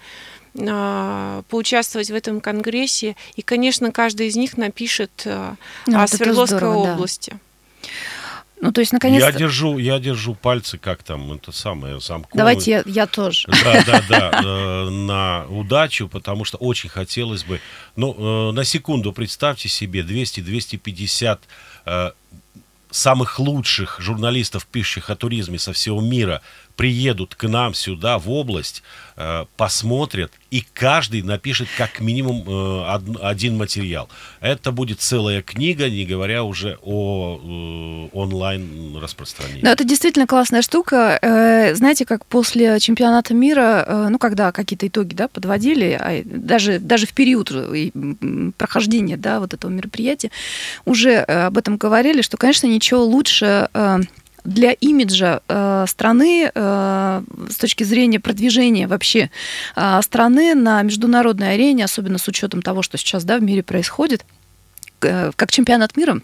а, 0.58 1.44
поучаствовать 1.50 2.10
в 2.10 2.16
этом 2.16 2.42
конгрессе. 2.42 3.16
И, 3.36 3.42
конечно, 3.42 3.92
каждый 3.92 4.28
из 4.28 4.36
них 4.36 4.58
напишет 4.58 5.24
а, 5.26 5.56
ну, 5.86 6.02
о 6.02 6.08
Свердловской 6.08 6.58
здорово, 6.58 6.94
области. 6.94 7.32
Да. 7.32 7.40
Ну, 8.62 8.72
то 8.74 8.82
есть, 8.82 8.92
наконец-то... 8.92 9.32
Я 9.32 9.32
держу, 9.32 9.78
я 9.78 10.00
держу 10.00 10.36
пальцы, 10.36 10.78
как 10.78 11.04
там, 11.04 11.32
это 11.32 11.52
самое, 11.52 12.00
замковые. 12.00 12.38
Давайте 12.38 12.72
я, 12.72 12.84
я 12.86 13.08
тоже. 13.08 13.48
Да, 13.48 13.84
да, 13.86 14.04
да, 14.10 14.42
э, 14.44 14.90
на 14.90 15.46
удачу, 15.50 16.10
потому 16.10 16.44
что 16.44 16.58
очень 16.58 16.90
хотелось 16.90 17.44
бы... 17.44 17.62
Ну, 17.96 18.50
э, 18.50 18.52
на 18.52 18.66
секунду 18.66 19.14
представьте 19.14 19.70
себе 19.70 20.02
200-250 20.02 21.40
э, 21.86 22.12
самых 22.92 23.40
лучших 23.40 24.00
журналистов, 24.00 24.66
пишущих 24.66 25.10
о 25.10 25.16
туризме 25.16 25.58
со 25.58 25.72
всего 25.72 26.02
мира, 26.02 26.42
приедут 26.80 27.36
к 27.36 27.46
нам 27.46 27.74
сюда, 27.74 28.18
в 28.20 28.32
область, 28.32 28.84
э, 29.18 29.44
посмотрят, 29.58 30.32
и 30.50 30.64
каждый 30.74 31.24
напишет 31.24 31.68
как 31.78 32.00
минимум 32.00 32.46
э, 32.48 33.18
один 33.22 33.58
материал. 33.58 34.08
Это 34.40 34.72
будет 34.72 35.02
целая 35.02 35.42
книга, 35.42 35.90
не 35.90 36.06
говоря 36.06 36.46
уже 36.46 36.80
о 36.82 38.08
э, 38.14 38.18
онлайн 38.18 38.96
распространении. 38.96 39.62
Да, 39.62 39.74
это 39.74 39.84
действительно 39.84 40.26
классная 40.26 40.62
штука. 40.62 41.20
Знаете, 41.76 42.06
как 42.06 42.26
после 42.26 42.80
чемпионата 42.80 43.34
мира, 43.34 44.08
ну, 44.10 44.18
когда 44.18 44.54
какие-то 44.54 44.88
итоги 44.88 45.14
да, 45.14 45.28
подводили, 45.28 45.98
а 46.00 46.22
даже, 46.24 46.80
даже 46.80 47.08
в 47.08 47.14
период 47.14 47.52
прохождения 48.56 49.18
да, 49.18 49.42
вот 49.42 49.54
этого 49.54 49.70
мероприятия, 49.70 50.32
уже 50.86 51.18
об 51.18 51.58
этом 51.58 51.76
говорили, 51.76 52.22
что, 52.22 52.38
конечно, 52.38 52.68
ничего 52.68 53.04
лучше 53.04 53.68
для 54.50 54.72
имиджа 54.72 55.42
э, 55.48 55.86
страны 55.88 56.52
э, 56.54 57.22
с 57.50 57.56
точки 57.56 57.84
зрения 57.84 58.20
продвижения 58.20 58.88
вообще 58.88 59.30
э, 59.76 60.02
страны 60.02 60.56
на 60.56 60.82
международной 60.82 61.54
арене, 61.54 61.86
особенно 61.86 62.18
с 62.18 62.28
учетом 62.28 62.62
того, 62.62 62.82
что 62.82 62.98
сейчас 62.98 63.24
да, 63.24 63.38
в 63.38 63.44
мире 63.44 63.64
происходит, 63.64 64.26
э, 65.02 65.32
как 65.36 65.52
чемпионат 65.52 65.96
мира, 65.96 66.22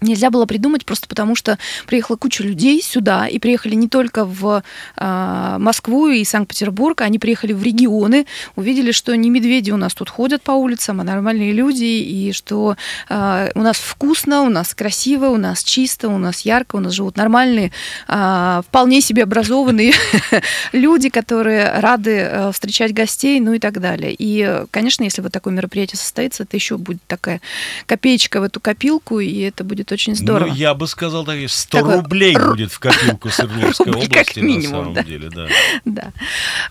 нельзя 0.00 0.30
было 0.30 0.46
придумать 0.46 0.84
просто 0.84 1.08
потому, 1.08 1.34
что 1.34 1.58
приехала 1.86 2.16
куча 2.16 2.42
людей 2.42 2.82
сюда, 2.82 3.26
и 3.26 3.38
приехали 3.38 3.74
не 3.74 3.88
только 3.88 4.24
в 4.24 4.62
э, 4.96 5.56
Москву 5.58 6.08
и 6.08 6.24
Санкт-Петербург, 6.24 7.00
они 7.00 7.18
приехали 7.18 7.52
в 7.52 7.62
регионы, 7.62 8.26
увидели, 8.56 8.92
что 8.92 9.16
не 9.16 9.30
медведи 9.30 9.70
у 9.70 9.76
нас 9.76 9.94
тут 9.94 10.10
ходят 10.10 10.42
по 10.42 10.52
улицам, 10.52 11.00
а 11.00 11.04
нормальные 11.04 11.52
люди, 11.52 11.84
и 11.84 12.32
что 12.32 12.76
э, 13.08 13.50
у 13.54 13.60
нас 13.60 13.76
вкусно, 13.78 14.42
у 14.42 14.48
нас 14.48 14.74
красиво, 14.74 15.26
у 15.26 15.36
нас 15.36 15.64
чисто, 15.64 16.08
у 16.08 16.18
нас 16.18 16.40
ярко, 16.40 16.76
у 16.76 16.80
нас 16.80 16.92
живут 16.92 17.16
нормальные, 17.16 17.72
э, 18.08 18.62
вполне 18.66 19.00
себе 19.00 19.22
образованные 19.22 19.92
люди, 20.72 21.08
которые 21.08 21.80
рады 21.80 22.10
э, 22.10 22.52
встречать 22.52 22.92
гостей, 22.92 23.40
ну 23.40 23.54
и 23.54 23.58
так 23.58 23.80
далее. 23.80 24.14
И, 24.16 24.62
конечно, 24.70 25.04
если 25.04 25.22
вот 25.22 25.32
такое 25.32 25.54
мероприятие 25.54 25.98
состоится, 25.98 26.42
это 26.42 26.56
еще 26.56 26.76
будет 26.76 27.00
такая 27.06 27.40
копеечка 27.86 28.40
в 28.40 28.44
эту 28.44 28.60
копилку, 28.60 29.20
и 29.20 29.40
это 29.40 29.64
будет 29.64 29.85
будет 29.86 29.92
очень 29.92 30.14
здорово. 30.14 30.48
Ну, 30.48 30.54
я 30.54 30.74
бы 30.74 30.86
сказал, 30.86 31.24
так, 31.24 31.36
100 31.48 31.78
Такой... 31.78 31.96
рублей 31.96 32.36
будет 32.36 32.72
в 32.72 32.78
копилку 32.78 33.28
Свердловской 33.28 33.92
области, 33.92 34.12
как 34.12 34.36
минимум, 34.36 34.62
на 34.62 34.68
самом 34.68 34.94
да. 34.94 35.02
деле, 35.02 35.30
да. 35.30 35.48
да. 35.84 36.12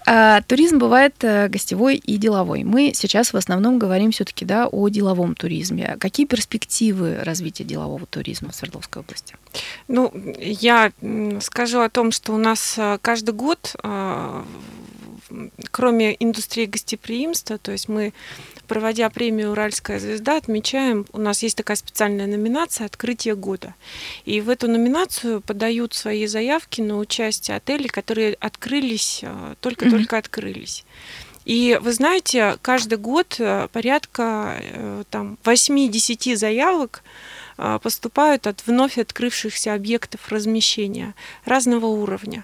А, 0.05 0.41
туризм 0.41 0.79
бывает 0.79 1.15
э, 1.21 1.47
гостевой 1.47 1.95
и 1.95 2.17
деловой. 2.17 2.63
Мы 2.63 2.91
сейчас 2.93 3.33
в 3.33 3.37
основном 3.37 3.79
говорим 3.79 4.11
все-таки 4.11 4.45
да, 4.45 4.67
о 4.67 4.89
деловом 4.89 5.35
туризме. 5.35 5.97
Какие 5.99 6.25
перспективы 6.25 7.19
развития 7.23 7.63
делового 7.63 8.05
туризма 8.05 8.51
в 8.51 8.55
Свердловской 8.55 9.01
области? 9.01 9.35
Ну, 9.87 10.11
я 10.39 10.91
скажу 11.41 11.79
о 11.79 11.89
том, 11.89 12.11
что 12.11 12.33
у 12.33 12.37
нас 12.37 12.75
э, 12.77 12.97
каждый 13.01 13.33
год 13.33 13.75
э, 13.83 14.43
кроме 15.71 16.15
индустрии 16.19 16.65
гостеприимства, 16.65 17.57
то 17.57 17.71
есть 17.71 17.89
мы, 17.89 18.13
проводя 18.65 19.09
премию 19.09 19.51
«Уральская 19.51 19.99
звезда», 19.99 20.37
отмечаем, 20.37 21.05
у 21.13 21.19
нас 21.19 21.43
есть 21.43 21.57
такая 21.57 21.77
специальная 21.77 22.27
номинация 22.27 22.85
«Открытие 22.85 23.35
года». 23.35 23.73
И 24.25 24.41
в 24.41 24.49
эту 24.49 24.67
номинацию 24.67 25.41
подают 25.41 25.93
свои 25.93 26.27
заявки 26.27 26.81
на 26.81 26.97
участие 26.97 27.57
отели, 27.57 27.87
которые 27.87 28.35
открылись, 28.39 29.19
э, 29.21 29.55
только-только 29.61 30.15
mm-hmm. 30.15 30.19
открылись. 30.19 30.85
И 31.45 31.79
вы 31.81 31.93
знаете, 31.93 32.57
каждый 32.61 32.97
год 32.97 33.35
э, 33.39 33.67
порядка 33.71 34.57
э, 34.59 35.03
там, 35.09 35.37
8-10 35.43 36.35
заявок 36.35 37.03
поступают 37.81 38.47
от 38.47 38.67
вновь 38.67 38.97
открывшихся 38.97 39.73
объектов 39.73 40.27
размещения 40.27 41.15
разного 41.45 41.85
уровня. 41.85 42.43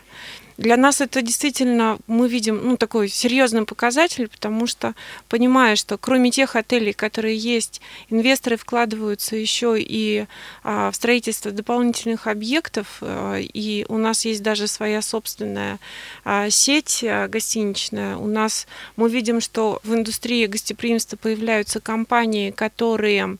Для 0.58 0.78
нас 0.78 1.02
это 1.02 1.22
действительно, 1.22 1.98
мы 2.08 2.28
видим, 2.28 2.60
ну, 2.64 2.78
такой 2.78 3.10
серьезный 3.10 3.66
показатель, 3.66 4.28
потому 4.28 4.68
что, 4.68 4.94
понимая, 5.30 5.76
что 5.76 5.98
кроме 5.98 6.32
тех 6.32 6.56
отелей, 6.56 6.94
которые 6.94 7.38
есть, 7.38 7.82
инвесторы 8.10 8.58
вкладываются 8.58 9.36
еще 9.36 9.76
и 9.80 10.26
а, 10.64 10.92
в 10.92 10.96
строительство 10.96 11.52
дополнительных 11.52 12.28
объектов, 12.28 12.98
а, 13.02 13.38
и 13.38 13.86
у 13.90 13.98
нас 13.98 14.26
есть 14.26 14.44
даже 14.44 14.68
своя 14.68 15.02
собственная 15.02 15.80
а, 16.24 16.50
сеть 16.50 17.04
а, 17.04 17.28
гостиничная. 17.28 18.18
У 18.18 18.28
нас 18.28 18.68
мы 18.96 19.10
видим, 19.10 19.42
что 19.42 19.80
в 19.84 19.94
индустрии 19.94 20.46
гостеприимства 20.46 21.18
появляются 21.18 21.80
компании, 21.80 22.52
которые 22.52 23.38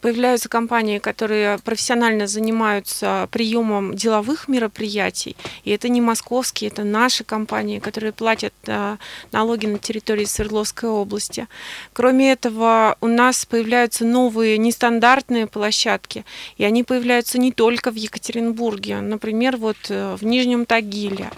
Появляются 0.00 0.48
компании, 0.48 0.98
которые 0.98 1.58
профессионально 1.58 2.26
занимаются 2.26 3.28
приемом 3.30 3.94
деловых 3.94 4.48
мероприятий. 4.48 5.36
И 5.64 5.70
это 5.70 5.88
не 5.88 6.00
московские, 6.00 6.70
это 6.70 6.84
наши 6.84 7.24
компании, 7.24 7.78
которые 7.78 8.12
платят 8.12 8.54
э, 8.66 8.96
налоги 9.32 9.66
на 9.66 9.78
территории 9.78 10.24
Свердловской 10.24 10.88
области. 10.88 11.46
Кроме 11.92 12.32
этого, 12.32 12.96
у 13.00 13.06
нас 13.06 13.44
появляются 13.46 14.04
новые 14.04 14.58
нестандартные 14.58 15.46
площадки. 15.46 16.24
И 16.56 16.64
они 16.64 16.84
появляются 16.84 17.38
не 17.38 17.52
только 17.52 17.90
в 17.90 17.94
Екатеринбурге. 17.94 19.00
Например, 19.00 19.56
вот 19.56 19.76
э, 19.88 20.16
в 20.16 20.24
Нижнем 20.24 20.66
Тагиле, 20.66 21.30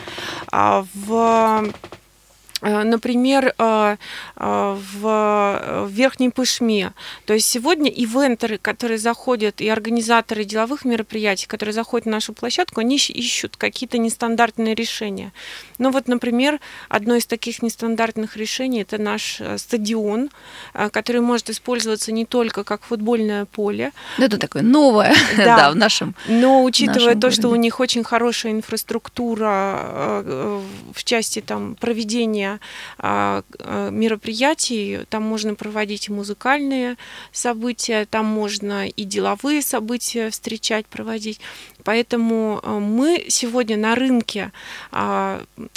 а 0.50 0.84
в 0.94 1.72
например, 2.62 3.54
э, 3.58 3.96
э, 4.36 4.76
в 4.94 5.88
Верхней 5.90 6.30
Пышме. 6.30 6.92
То 7.26 7.34
есть 7.34 7.46
сегодня 7.46 7.90
ивентеры, 7.90 8.58
которые 8.58 8.98
заходят, 8.98 9.60
и 9.60 9.68
организаторы 9.68 10.44
деловых 10.44 10.84
мероприятий, 10.84 11.46
которые 11.46 11.72
заходят 11.72 12.06
на 12.06 12.12
нашу 12.12 12.32
площадку, 12.32 12.80
они 12.80 12.96
ищут 12.96 13.56
какие-то 13.56 13.98
нестандартные 13.98 14.74
решения. 14.74 15.32
Ну 15.82 15.90
вот, 15.90 16.06
например, 16.06 16.60
одно 16.88 17.16
из 17.16 17.26
таких 17.26 17.60
нестандартных 17.60 18.36
решений– 18.36 18.82
это 18.82 18.98
наш 18.98 19.42
стадион, 19.56 20.30
который 20.92 21.20
может 21.20 21.50
использоваться 21.50 22.12
не 22.12 22.24
только 22.24 22.62
как 22.62 22.84
футбольное 22.84 23.46
поле. 23.46 23.90
Да, 24.16 24.26
это 24.26 24.38
такое 24.38 24.62
новое 24.62 25.12
да, 25.36 25.56
да, 25.56 25.70
в 25.72 25.76
нашем 25.76 26.14
Но 26.28 26.62
учитывая 26.62 27.14
нашем 27.14 27.20
то, 27.20 27.30
что 27.32 27.48
у 27.48 27.56
них 27.56 27.80
очень 27.80 28.04
хорошая 28.04 28.52
инфраструктура 28.52 30.62
в 30.94 31.02
части 31.02 31.40
там, 31.40 31.74
проведения 31.74 32.60
мероприятий. 33.00 35.00
Там 35.10 35.24
можно 35.24 35.56
проводить 35.56 36.08
и 36.08 36.12
музыкальные 36.12 36.96
события, 37.32 38.06
там 38.08 38.26
можно 38.26 38.86
и 38.86 39.02
деловые 39.02 39.62
события 39.62 40.30
встречать, 40.30 40.86
проводить. 40.86 41.40
Поэтому 41.84 42.60
а, 42.62 42.78
мы 42.78 43.26
сегодня 43.28 43.76
на 43.76 43.94
рынке 43.94 44.52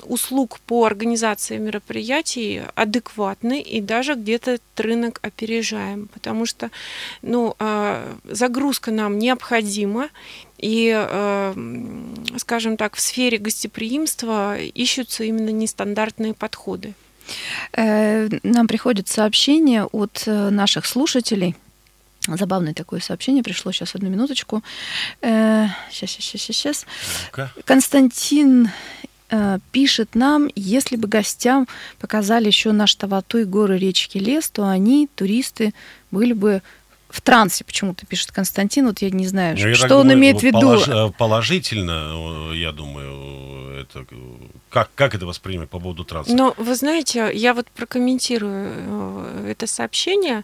услуг 0.04 0.60
по 0.68 0.86
организации 0.86 1.58
мероприятий 1.58 2.62
адекватны 2.76 3.62
и 3.62 3.82
даже 3.82 4.16
где-то 4.16 4.60
рынок 4.78 5.20
опережаем, 5.22 6.08
потому 6.14 6.46
что 6.46 6.70
ну, 7.22 7.56
загрузка 8.26 8.92
нам 8.92 9.18
необходима, 9.18 10.10
и, 10.58 10.94
э, 10.96 11.54
скажем 12.38 12.78
так, 12.78 12.96
в 12.96 13.00
сфере 13.00 13.38
гостеприимства 13.38 14.58
ищутся 14.58 15.24
именно 15.24 15.50
нестандартные 15.50 16.34
подходы. 16.34 16.94
Э, 17.74 18.28
нам 18.44 18.68
приходит 18.68 19.08
сообщение 19.08 19.86
от 19.86 20.24
э, 20.26 20.50
наших 20.50 20.86
слушателей. 20.86 21.56
Забавное 22.28 22.74
такое 22.74 23.00
сообщение 23.00 23.44
пришло. 23.44 23.72
Сейчас 23.72 23.96
одну 23.96 24.10
минуточку. 24.10 24.64
Сейчас, 25.22 25.72
сейчас, 25.92 26.42
сейчас, 26.42 26.56
сейчас. 26.56 26.86
Константин 27.66 28.70
пишет 29.72 30.16
нам, 30.16 30.50
если 30.56 30.98
бы 30.98 31.08
гостям 31.08 31.68
показали 32.00 32.48
еще 32.48 32.72
наш 32.72 32.96
Таватуй, 32.96 33.46
горы, 33.46 33.78
речки, 33.78 34.18
лес, 34.18 34.50
то 34.50 34.68
они, 34.68 35.10
туристы, 35.16 35.74
были 36.12 36.34
бы 36.34 36.62
в 37.16 37.22
трансе 37.22 37.64
почему-то 37.64 38.06
пишет 38.06 38.32
Константин. 38.32 38.88
Вот 38.88 39.02
я 39.02 39.10
не 39.10 39.28
знаю, 39.28 39.58
ну, 39.58 39.68
я 39.68 39.76
что 39.76 39.96
он 39.96 40.04
думаю, 40.04 40.18
имеет 40.18 40.40
в 40.40 40.44
виду. 40.44 40.60
Полож, 40.60 40.88
э, 40.88 41.12
положительно, 41.18 42.52
я 42.54 42.72
думаю, 42.72 43.80
это 43.82 44.06
как, 44.70 44.90
как 44.96 45.16
это 45.16 45.26
воспринимать 45.26 45.70
по 45.70 45.80
поводу 45.80 46.04
транса? 46.04 46.36
Ну, 46.36 46.54
вы 46.58 46.76
знаете, 46.76 47.32
я 47.34 47.54
вот 47.54 47.68
прокомментирую 47.72 48.70
э, 48.76 49.52
это 49.52 49.68
сообщение. 49.68 50.44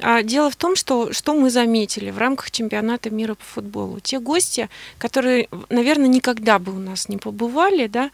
А, 0.00 0.22
дело 0.22 0.50
в 0.50 0.56
том, 0.56 0.76
что, 0.76 1.12
что 1.12 1.34
мы 1.34 1.50
заметили 1.50 2.10
в 2.10 2.18
рамках 2.18 2.50
чемпионата 2.50 3.10
мира 3.10 3.34
по 3.34 3.44
футболу. 3.44 3.98
Те 4.00 4.20
гости, 4.20 4.68
которые, 4.98 5.48
наверное, 5.70 6.08
никогда 6.08 6.58
бы 6.58 6.72
у 6.72 6.78
нас 6.78 7.08
не 7.08 7.16
побывали, 7.16 7.86
да, 7.86 8.10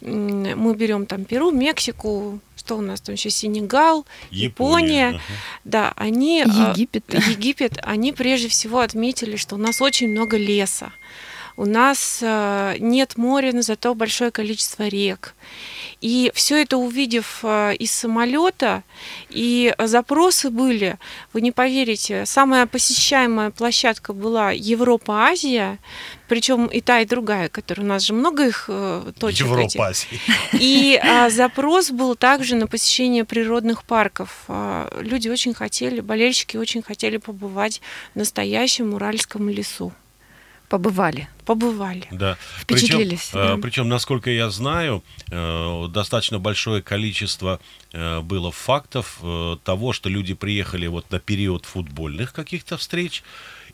мы 0.00 0.74
берем 0.74 1.06
там 1.06 1.24
Перу, 1.24 1.52
Мексику, 1.52 2.40
что 2.56 2.76
у 2.78 2.80
нас 2.80 3.00
там 3.00 3.14
еще 3.14 3.30
Сенегал, 3.30 4.06
Япония, 4.30 4.44
Япония 4.44 5.08
ага. 5.08 5.20
да, 5.64 5.92
они 5.96 6.42
а, 6.42 6.70
Египет, 6.70 7.04
Египет, 7.12 7.78
они 7.82 8.12
прежде 8.12 8.48
всего 8.48 8.80
отметили, 8.80 9.36
что 9.36 9.54
у 9.54 9.58
нас 9.58 9.80
очень 9.80 10.08
много 10.08 10.36
леса, 10.36 10.92
у 11.56 11.66
нас 11.66 12.20
а, 12.22 12.76
нет 12.78 13.16
моря, 13.16 13.52
но 13.52 13.62
зато 13.62 13.94
большое 13.94 14.30
количество 14.30 14.88
рек. 14.88 15.34
И 16.00 16.32
все 16.34 16.62
это 16.62 16.78
увидев 16.78 17.40
э, 17.42 17.74
из 17.74 17.92
самолета, 17.92 18.84
и 19.28 19.74
запросы 19.78 20.48
были, 20.48 20.98
вы 21.34 21.42
не 21.42 21.52
поверите, 21.52 22.24
самая 22.24 22.66
посещаемая 22.66 23.50
площадка 23.50 24.14
была 24.14 24.50
Европа-Азия, 24.50 25.78
причем 26.26 26.66
и 26.66 26.80
та, 26.80 27.00
и 27.00 27.04
другая, 27.04 27.50
которая 27.50 27.84
у 27.84 27.88
нас 27.88 28.04
же 28.04 28.14
много 28.14 28.46
их 28.46 28.66
э, 28.68 29.12
точек. 29.18 29.46
Европа-Азия. 29.46 30.18
И 30.52 30.98
а, 31.02 31.28
запрос 31.28 31.90
был 31.90 32.14
также 32.14 32.56
на 32.56 32.66
посещение 32.66 33.26
природных 33.26 33.84
парков. 33.84 34.44
А, 34.48 34.88
люди 35.02 35.28
очень 35.28 35.52
хотели, 35.52 36.00
болельщики 36.00 36.56
очень 36.56 36.82
хотели 36.82 37.18
побывать 37.18 37.82
в 38.14 38.18
настоящем 38.18 38.94
Уральском 38.94 39.50
лесу 39.50 39.92
побывали. 40.70 41.28
Побывали. 41.44 42.04
Да. 42.12 42.38
Впечатлились. 42.58 43.30
Причем, 43.32 43.46
да. 43.46 43.56
причем, 43.60 43.88
насколько 43.88 44.30
я 44.30 44.50
знаю, 44.50 45.02
э, 45.30 45.86
достаточно 45.90 46.38
большое 46.38 46.80
количество 46.80 47.60
э, 47.92 48.20
было 48.20 48.52
фактов 48.52 49.18
э, 49.20 49.56
того, 49.64 49.92
что 49.92 50.08
люди 50.08 50.34
приехали 50.34 50.86
вот 50.86 51.10
на 51.10 51.18
период 51.18 51.66
футбольных 51.66 52.32
каких-то 52.32 52.76
встреч, 52.76 53.24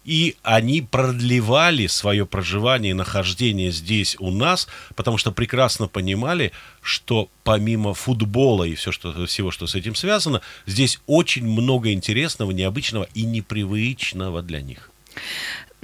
и 0.07 0.37
они 0.43 0.81
продлевали 0.81 1.87
свое 1.87 2.25
проживание 2.25 2.93
и 2.93 2.95
нахождение 2.95 3.73
здесь 3.73 4.17
у 4.19 4.31
нас, 4.31 4.67
потому 4.95 5.19
что 5.19 5.33
прекрасно 5.33 5.89
понимали, 5.89 6.53
что 6.81 7.29
помимо 7.45 7.93
футбола 7.93 8.65
и 8.65 8.75
все, 8.75 8.91
что, 8.91 9.27
всего, 9.27 9.51
что 9.51 9.67
с 9.67 9.75
этим 9.75 9.95
связано, 9.95 10.41
здесь 10.65 11.01
очень 11.07 11.47
много 11.47 11.93
интересного, 11.93 12.53
необычного 12.53 13.07
и 13.13 13.25
непривычного 13.25 14.43
для 14.43 14.63
них. 14.63 14.91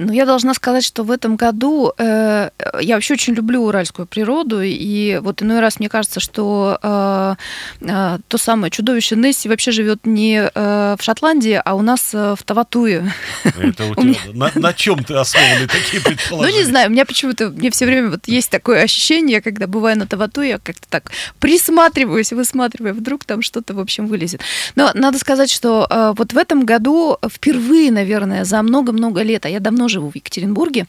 Ну, 0.07 0.13
я 0.13 0.27
должна 0.27 0.55
сказать, 0.55 0.85
что 0.85 1.05
в 1.05 1.11
этом 1.11 1.37
году 1.37 1.93
э, 1.99 2.51
я 2.81 2.95
вообще 2.95 3.15
очень 3.15 3.35
люблю 3.35 3.65
уральскую 3.65 4.07
природу, 4.07 4.61
и 4.63 5.19
вот 5.23 5.43
иной 5.43 5.61
раз 5.61 5.79
мне 5.79 5.89
кажется, 5.89 6.21
что 6.21 6.79
э, 6.83 7.35
э, 7.81 8.19
то 8.29 8.39
самое 8.39 8.71
чудовище 8.71 9.17
Несси 9.17 9.49
вообще 9.49 9.71
живет 9.71 10.05
не 10.05 10.51
э, 10.53 10.97
в 10.99 11.03
Шотландии, 11.03 11.61
а 11.65 11.75
у 11.75 11.83
нас 11.83 12.11
э, 12.13 12.35
в 12.39 12.43
Таватуе. 12.43 13.13
Это 13.45 13.85
у 13.87 13.95
тебя, 14.03 14.19
на, 14.33 14.51
на 14.55 14.73
чем 14.73 15.05
ты 15.05 15.15
основаны 15.15 15.67
такие 15.69 16.03
предположения? 16.03 16.53
Ну, 16.53 16.59
не 16.59 16.65
знаю, 16.65 16.89
у 16.89 16.93
меня 16.93 17.07
почему-то, 17.07 17.51
мне 17.51 17.71
все 17.71 17.87
время 17.87 18.11
вот 18.11 18.27
есть 18.27 18.51
такое 18.51 18.83
ощущение, 18.83 19.41
когда 19.41 19.67
бываю 19.67 19.97
на 19.97 20.07
Таватуе, 20.07 20.49
я 20.49 20.59
как-то 20.59 20.87
так 20.89 21.13
присматриваюсь, 21.39 22.33
высматриваю, 22.33 22.95
вдруг 22.95 23.25
там 23.25 23.43
что-то, 23.43 23.75
в 23.75 23.81
общем, 23.81 24.07
вылезет. 24.07 24.41
Но 24.75 24.91
надо 24.95 25.19
сказать, 25.19 25.51
что 25.51 25.87
э, 25.89 26.15
вот 26.17 26.33
в 26.33 26.39
этом 26.39 26.65
году 26.65 27.19
впервые, 27.31 27.93
наверное, 27.93 28.45
за 28.45 28.63
много-много 28.63 29.23
лет, 29.23 29.47
а 29.47 29.49
я 29.49 29.61
давно 29.61 29.89
живу 29.93 30.11
в 30.11 30.17
Екатеринбурге, 30.17 30.87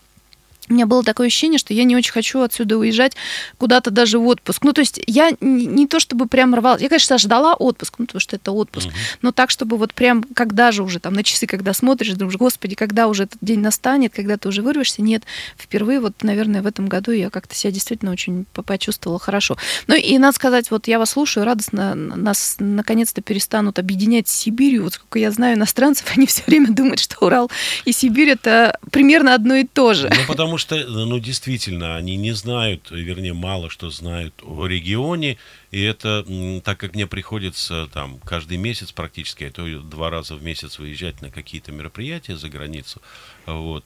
у 0.69 0.73
меня 0.73 0.86
было 0.86 1.04
такое 1.04 1.28
ощущение, 1.28 1.60
что 1.60 1.73
я 1.73 1.84
не 1.84 1.95
очень 1.95 2.12
хочу 2.12 2.41
отсюда 2.41 2.78
уезжать 2.78 3.13
куда-то 3.58 3.91
даже 3.91 4.19
в 4.19 4.28
отпуск. 4.28 4.63
Ну, 4.63 4.73
то 4.73 4.82
есть 4.82 4.99
я 5.08 5.32
не, 5.39 5.65
не 5.65 5.88
то 5.88 5.99
чтобы 5.99 6.28
прям 6.28 6.56
рвалась. 6.56 6.82
Я, 6.82 6.89
конечно, 6.89 7.17
ждала 7.17 7.54
отпуск, 7.54 7.95
ну, 7.97 8.06
потому 8.06 8.19
что 8.21 8.36
это 8.36 8.52
отпуск. 8.52 8.88
Uh-huh. 8.88 9.17
Но 9.21 9.32
так, 9.32 9.49
чтобы 9.49 9.78
вот 9.78 9.93
прям, 9.93 10.23
когда 10.23 10.71
же 10.71 10.84
уже 10.84 10.99
там 10.99 11.13
на 11.13 11.23
часы, 11.23 11.47
когда 11.47 11.73
смотришь, 11.73 12.13
думаешь, 12.13 12.38
господи, 12.38 12.76
когда 12.76 13.08
уже 13.08 13.23
этот 13.23 13.39
день 13.41 13.60
настанет, 13.60 14.13
когда 14.13 14.38
ты 14.38 14.49
уже 14.49 14.62
вырвешься. 14.62 15.02
Нет, 15.02 15.23
впервые 15.58 15.99
вот, 15.99 16.23
наверное, 16.23 16.62
в 16.62 16.67
этом 16.67 16.88
году 16.88 17.12
я 17.12 17.30
как-то 17.30 17.56
себя 17.56 17.71
действительно 17.71 18.12
очень 18.12 18.45
почувствовала 18.54 19.19
хорошо. 19.19 19.58
Ну, 19.88 19.95
и 19.95 20.17
надо 20.17 20.36
сказать, 20.36 20.71
вот 20.71 20.88
я 20.88 20.99
вас 20.99 21.12
слушаю, 21.12 21.45
радостно 21.45 21.95
нас 21.95 22.58
наконец-то 22.60 23.21
перестанут 23.21 23.80
объединять 23.80 24.28
с 24.28 24.34
Сибирью. 24.34 24.84
Вот 24.84 24.93
сколько 24.93 25.19
я 25.19 25.32
знаю 25.32 25.58
иностранцев, 25.58 26.08
они 26.15 26.26
все 26.26 26.43
время 26.47 26.71
думают, 26.71 26.99
что 26.99 27.26
Урал 27.26 27.52
и 27.86 27.91
Сибирь 27.91 28.30
это 28.30 28.78
примерно 28.91 29.34
одно 29.34 29.56
и 29.56 29.65
то 29.65 29.93
же. 29.93 30.10
Ну, 30.10 30.28
потому 30.28 30.53
что, 30.58 30.78
ну, 30.78 31.20
действительно, 31.20 31.96
они 31.96 32.16
не 32.16 32.32
знают, 32.32 32.92
вернее, 32.92 33.34
мало 33.34 33.70
что 33.70 33.89
знают 33.89 34.34
о 34.44 34.66
регионе, 34.66 35.38
и 35.72 35.82
это, 35.82 36.26
так 36.63 36.80
как 36.80 36.96
мне 36.96 37.08
приходится 37.08 37.88
там 37.94 38.20
каждый 38.20 38.58
месяц 38.58 38.92
практически, 38.92 39.46
а 39.46 39.52
то 39.52 39.66
два 39.82 40.10
раза 40.10 40.36
в 40.36 40.44
месяц 40.44 40.80
выезжать 40.80 41.22
на 41.22 41.30
какие-то 41.30 41.72
мероприятия 41.72 42.36
за 42.36 42.50
границу, 42.50 43.02
вот, 43.46 43.86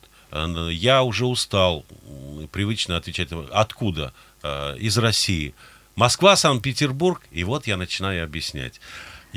я 0.71 1.03
уже 1.03 1.25
устал 1.25 1.85
привычно 2.51 2.97
отвечать, 2.97 3.29
откуда? 3.51 4.13
А, 4.43 4.75
из 4.75 4.97
России. 4.97 5.53
Москва, 5.95 6.35
Санкт-Петербург, 6.35 7.21
и 7.31 7.43
вот 7.43 7.65
я 7.65 7.75
начинаю 7.75 8.23
объяснять. 8.23 8.79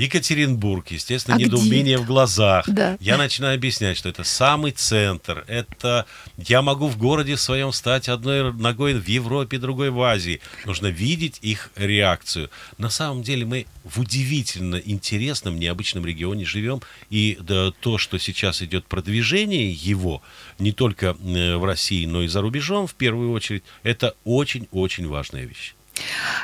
Екатеринбург, 0.01 0.91
естественно, 0.91 1.37
а 1.37 1.39
недоумение 1.39 1.99
в 1.99 2.07
глазах. 2.07 2.67
Да. 2.67 2.97
Я 3.01 3.19
начинаю 3.19 3.55
объяснять, 3.55 3.99
что 3.99 4.09
это 4.09 4.25
самый 4.25 4.73
центр. 4.73 5.45
Это 5.47 6.07
я 6.39 6.63
могу 6.63 6.89
в 6.89 6.97
городе 6.97 7.37
своем 7.37 7.71
стать 7.73 8.09
одной 8.09 8.51
ногой 8.55 8.95
в 8.95 9.07
Европе, 9.07 9.59
другой 9.59 9.91
в 9.91 10.01
Азии. 10.01 10.41
Нужно 10.65 10.87
видеть 10.87 11.39
их 11.43 11.71
реакцию. 11.77 12.51
На 12.79 12.89
самом 12.89 13.23
деле 13.23 13.45
мы 13.45 13.67
в 13.85 14.01
удивительно 14.01 14.77
интересном, 14.77 15.59
необычном 15.59 16.07
регионе 16.07 16.47
живем. 16.47 16.81
И 17.11 17.37
да, 17.39 17.71
то, 17.71 17.99
что 17.99 18.19
сейчас 18.19 18.63
идет 18.63 18.87
продвижение 18.87 19.71
его, 19.71 20.23
не 20.59 20.73
только 20.73 21.15
э, 21.23 21.57
в 21.57 21.65
России, 21.65 22.07
но 22.07 22.23
и 22.23 22.29
за 22.29 22.41
рубежом, 22.41 22.87
в 22.87 22.95
первую 22.95 23.33
очередь, 23.33 23.65
это 23.83 24.15
очень-очень 24.25 25.07
важная 25.07 25.45
вещь. 25.45 25.75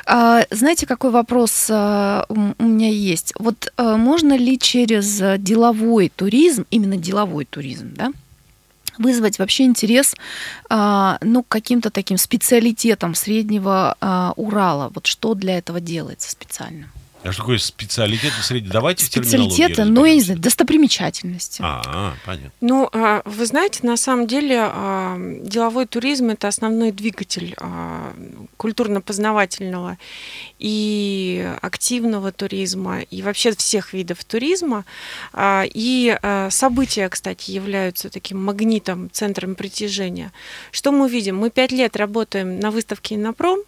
А, 0.05 0.43
знаете, 0.51 0.85
какой 0.85 1.11
вопрос 1.11 1.67
а, 1.69 2.25
у 2.29 2.63
меня 2.63 2.89
есть? 2.89 3.33
Вот 3.37 3.71
а, 3.77 3.97
можно 3.97 4.37
ли 4.37 4.57
через 4.59 5.21
деловой 5.41 6.11
туризм, 6.15 6.65
именно 6.71 6.97
деловой 6.97 7.45
туризм, 7.45 7.93
да, 7.95 8.11
вызвать 8.97 9.37
вообще 9.37 9.65
интерес 9.65 10.15
ну, 10.71 11.43
к 11.43 11.47
каким-то 11.47 11.91
таким 11.91 12.17
специалитетам 12.17 13.13
среднего 13.13 14.33
Урала? 14.35 14.91
Вот 14.95 15.05
что 15.05 15.35
для 15.35 15.59
этого 15.59 15.79
делается 15.79 16.31
специально? 16.31 16.87
А 17.27 17.31
что 17.33 17.41
такое 17.41 17.57
специалитет 17.57 18.31
среди? 18.41 18.69
Давайте 18.69 19.05
Специалитеты, 19.05 19.83
ну, 19.83 20.05
я 20.05 20.13
не 20.13 20.21
знаю, 20.21 20.39
достопримечательности. 20.39 21.61
А, 21.63 22.13
понятно. 22.25 22.51
Ну, 22.61 22.89
а, 22.93 23.21
вы 23.25 23.45
знаете, 23.45 23.79
на 23.83 23.97
самом 23.97 24.27
деле 24.27 24.59
а, 24.61 25.17
деловой 25.41 25.85
туризм– 25.85 26.29
это 26.31 26.47
основной 26.47 26.91
двигатель 26.91 27.53
а, 27.57 28.13
культурно-познавательного 28.55 29.97
и 30.59 31.53
активного 31.61 32.31
туризма, 32.31 33.01
и 33.01 33.21
вообще 33.21 33.51
всех 33.55 33.93
видов 33.93 34.23
туризма. 34.23 34.85
И 35.37 36.17
события, 36.49 37.09
кстати, 37.09 37.51
являются 37.51 38.09
таким 38.09 38.43
магнитом, 38.43 39.09
центром 39.11 39.55
притяжения. 39.55 40.31
Что 40.71 40.91
мы 40.91 41.09
видим? 41.09 41.37
Мы 41.37 41.49
пять 41.49 41.71
лет 41.71 41.95
работаем 41.95 42.59
на 42.59 42.71
выставке 42.71 43.15
«Инопром», 43.15 43.59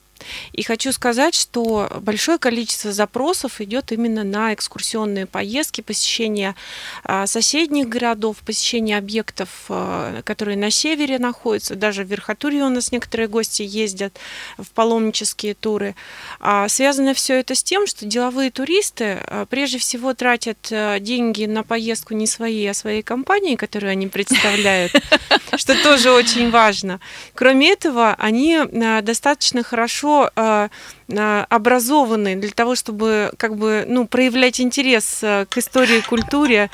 и 0.53 0.63
хочу 0.63 0.91
сказать, 0.91 1.36
что 1.36 1.89
большое 2.01 2.38
количество 2.38 2.91
запросов 2.91 3.62
идет 3.62 3.91
именно 3.91 4.23
на 4.23 4.53
экскурсионные 4.53 5.25
поездки, 5.25 5.82
посещение 5.82 6.55
а, 7.03 7.27
соседних 7.27 7.88
городов, 7.88 8.38
посещение 8.45 8.97
объектов, 8.97 9.49
а, 9.69 10.21
которые 10.23 10.58
на 10.58 10.71
севере 10.71 11.19
находятся. 11.19 11.75
Даже 11.75 12.03
в 12.03 12.08
Верхотурье 12.08 12.63
у 12.63 12.69
нас 12.69 12.91
некоторые 12.91 13.27
гости 13.27 13.62
ездят 13.62 14.17
в 14.58 14.67
паломнические 14.71 15.53
туры. 15.53 15.95
А, 16.39 16.67
связано 16.67 17.13
все 17.13 17.39
это 17.39 17.55
с 17.55 17.63
тем, 17.63 17.88
что 17.88 18.05
деловые 18.05 18.51
туристы 18.51 19.19
прежде 19.49 19.77
всего 19.77 20.13
тратят 20.13 20.58
деньги 20.99 21.45
на 21.45 21.63
поездку 21.63 22.13
не 22.13 22.27
свои, 22.27 22.65
а 22.65 22.73
своей 22.73 23.01
компании, 23.01 23.55
которую 23.55 23.91
они 23.91 24.08
представляют, 24.08 24.91
что 25.55 25.82
тоже 25.84 26.12
очень 26.12 26.51
важно. 26.51 26.99
Кроме 27.36 27.71
этого, 27.71 28.15
они 28.17 28.60
достаточно 29.01 29.63
хорошо 29.63 30.09
хорошо 30.10 30.32
э, 30.36 30.69
э, 31.10 31.45
образованы 31.50 32.36
для 32.36 32.52
того, 32.52 32.76
чтобы 32.76 33.32
как 33.38 33.56
бы 33.56 33.86
ну 33.88 34.08
проявлять 34.08 34.60
интерес 34.62 35.19
э, 35.22 35.45
к 35.50 35.58
истории 35.58 36.00
и 36.00 36.02
культуре 36.02 36.69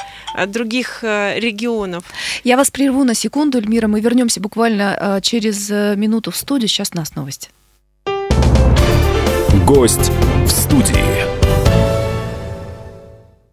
других 0.47 1.03
регионов. 1.03 2.03
Я 2.43 2.57
вас 2.57 2.71
прерву 2.71 3.03
на 3.03 3.13
секунду, 3.13 3.57
Эльмира. 3.57 3.87
Мы 3.87 3.99
вернемся 3.99 4.39
буквально 4.39 5.19
через 5.21 5.69
минуту 5.69 6.31
в 6.31 6.35
студию. 6.35 6.67
Сейчас 6.67 6.91
у 6.93 6.97
нас 6.97 7.15
новости. 7.15 7.49
Гость 9.65 10.11
в 10.45 10.49
студии. 10.49 11.44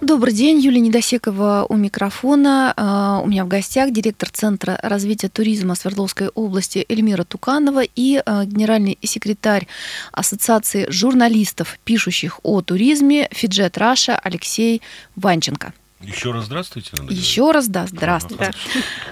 Добрый 0.02 0.34
день, 0.34 0.58
Юлия 0.58 0.80
Недосекова 0.80 1.64
у 1.68 1.76
микрофона. 1.76 2.74
А, 2.76 3.20
у 3.22 3.28
меня 3.28 3.44
в 3.44 3.48
гостях 3.48 3.92
директор 3.92 4.28
Центра 4.28 4.76
развития 4.82 5.28
туризма 5.28 5.76
Свердловской 5.76 6.26
области 6.26 6.84
Эльмира 6.88 7.22
Туканова 7.22 7.84
и 7.84 8.20
а, 8.26 8.44
генеральный 8.44 8.98
секретарь 9.04 9.68
Ассоциации 10.10 10.90
журналистов, 10.90 11.78
пишущих 11.84 12.40
о 12.42 12.62
туризме 12.62 13.28
Фиджет 13.30 13.78
Раша 13.78 14.18
Алексей 14.18 14.82
Ванченко. 15.14 15.72
Еще 16.02 16.32
раз 16.32 16.46
здравствуйте. 16.46 16.90
Надо 16.96 17.12
Еще 17.12 17.50
раз, 17.50 17.68
да, 17.68 17.86
здравствуйте. 17.86 18.50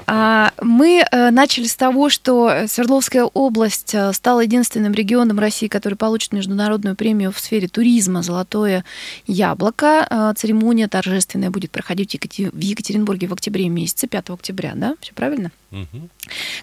А, 0.07 0.53
мы 0.61 1.05
э, 1.11 1.31
начали 1.31 1.67
с 1.67 1.77
того, 1.77 2.11
что 2.11 2.67
Свердловская 2.67 3.25
область 3.25 3.95
э, 3.95 4.13
стала 4.13 4.41
единственным 4.41 4.93
регионом 4.93 5.39
России, 5.39 5.69
который 5.69 5.95
получит 5.95 6.33
международную 6.33 6.97
премию 6.97 7.33
в 7.33 7.39
сфере 7.39 7.69
туризма 7.69 8.23
«Золотое 8.23 8.85
яблоко». 9.27 10.07
А, 10.09 10.35
церемония 10.35 10.89
торжественная 10.89 11.51
будет 11.51 11.71
проходить 11.71 12.15
в 12.15 12.61
Екатеринбурге 12.61 13.29
в 13.29 13.33
октябре 13.33 13.69
месяце, 13.69 14.09
5 14.09 14.31
октября, 14.31 14.73
да? 14.75 14.97
Все 15.01 15.13
правильно? 15.15 15.51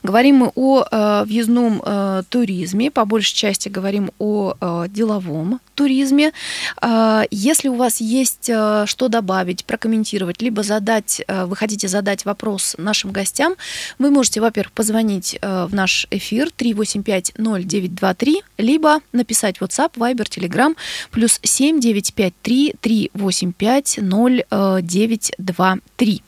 Говорим 0.04 0.36
мы 0.36 0.52
о 0.56 0.84
э, 0.84 1.24
въездном 1.26 1.82
э, 1.86 2.24
туризме, 2.30 2.92
по 2.92 3.06
большей 3.06 3.36
части 3.36 3.70
говорим 3.70 4.12
о 4.20 4.54
э, 4.60 4.86
деловом 4.90 5.62
туризме. 5.76 6.34
Э, 6.82 7.24
если 7.32 7.70
у 7.70 7.76
вас 7.76 8.02
есть 8.02 8.50
э, 8.50 8.84
что 8.86 9.08
добавить, 9.08 9.64
прокомментировать, 9.66 10.42
либо 10.42 10.62
задать, 10.62 11.22
э, 11.28 11.46
вы 11.46 11.56
хотите 11.56 11.88
задать 11.88 12.26
вопрос 12.26 12.76
нашим 12.78 13.12
гостям, 13.12 13.56
вы 13.98 14.12
можете, 14.12 14.42
во-первых, 14.42 14.74
позвонить 14.74 15.40
э, 15.42 15.66
в 15.66 15.74
наш 15.74 16.06
эфир 16.12 16.50
3850923, 16.58 18.44
либо 18.58 19.00
написать 19.14 19.60
WhatsApp, 19.60 19.94
Viber, 19.96 20.28
Telegram, 20.28 20.76
плюс 21.12 21.40
7953 21.44 22.76
385 22.82 24.00
0923. 24.02 26.22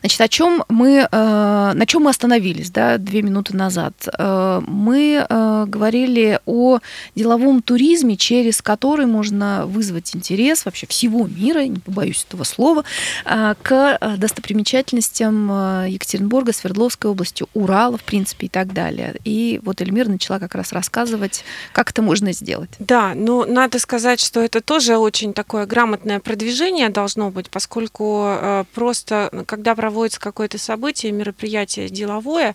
Значит, 0.00 0.20
о 0.20 0.28
чем 0.28 0.64
мы, 0.68 1.08
э, 1.10 1.72
на 1.74 1.84
чем 1.86 2.02
мы 2.02 2.10
остановились, 2.10 2.70
да, 2.70 2.98
две 2.98 3.22
минуты 3.22 3.56
назад? 3.56 3.94
Э, 4.18 4.60
мы 4.66 5.26
э, 5.28 5.64
говорили 5.66 6.40
о 6.46 6.80
деловом 7.14 7.62
туризме, 7.62 8.16
через 8.16 8.62
который 8.62 9.06
можно 9.06 9.66
вызвать 9.66 10.14
интерес 10.14 10.64
вообще 10.64 10.86
всего 10.86 11.26
мира, 11.26 11.60
не 11.60 11.78
побоюсь 11.78 12.24
этого 12.28 12.44
слова, 12.44 12.84
к 13.24 14.16
достопримечательностям 14.16 15.86
Екатеринбурга, 15.86 16.52
Свердловской 16.52 17.10
области, 17.10 17.44
Урала, 17.54 17.98
в 17.98 18.02
принципе, 18.02 18.46
и 18.46 18.48
так 18.48 18.72
далее. 18.72 19.14
И 19.24 19.60
вот 19.62 19.80
Эльмир 19.80 20.08
начала 20.08 20.38
как 20.38 20.54
раз 20.54 20.72
рассказывать, 20.72 21.44
как 21.72 21.90
это 21.90 22.02
можно 22.02 22.32
сделать. 22.32 22.70
Да, 22.78 23.12
но 23.14 23.44
надо 23.44 23.78
сказать, 23.78 24.20
что 24.20 24.40
это 24.40 24.60
тоже 24.60 24.96
очень 24.96 25.32
такое 25.32 25.66
грамотное 25.66 26.20
продвижение 26.20 26.88
должно 26.88 27.30
быть, 27.30 27.50
поскольку 27.50 28.64
просто, 28.74 29.44
как 29.46 29.59
когда 29.60 29.74
проводится 29.74 30.18
какое-то 30.18 30.56
событие, 30.56 31.12
мероприятие 31.12 31.90
деловое, 31.90 32.54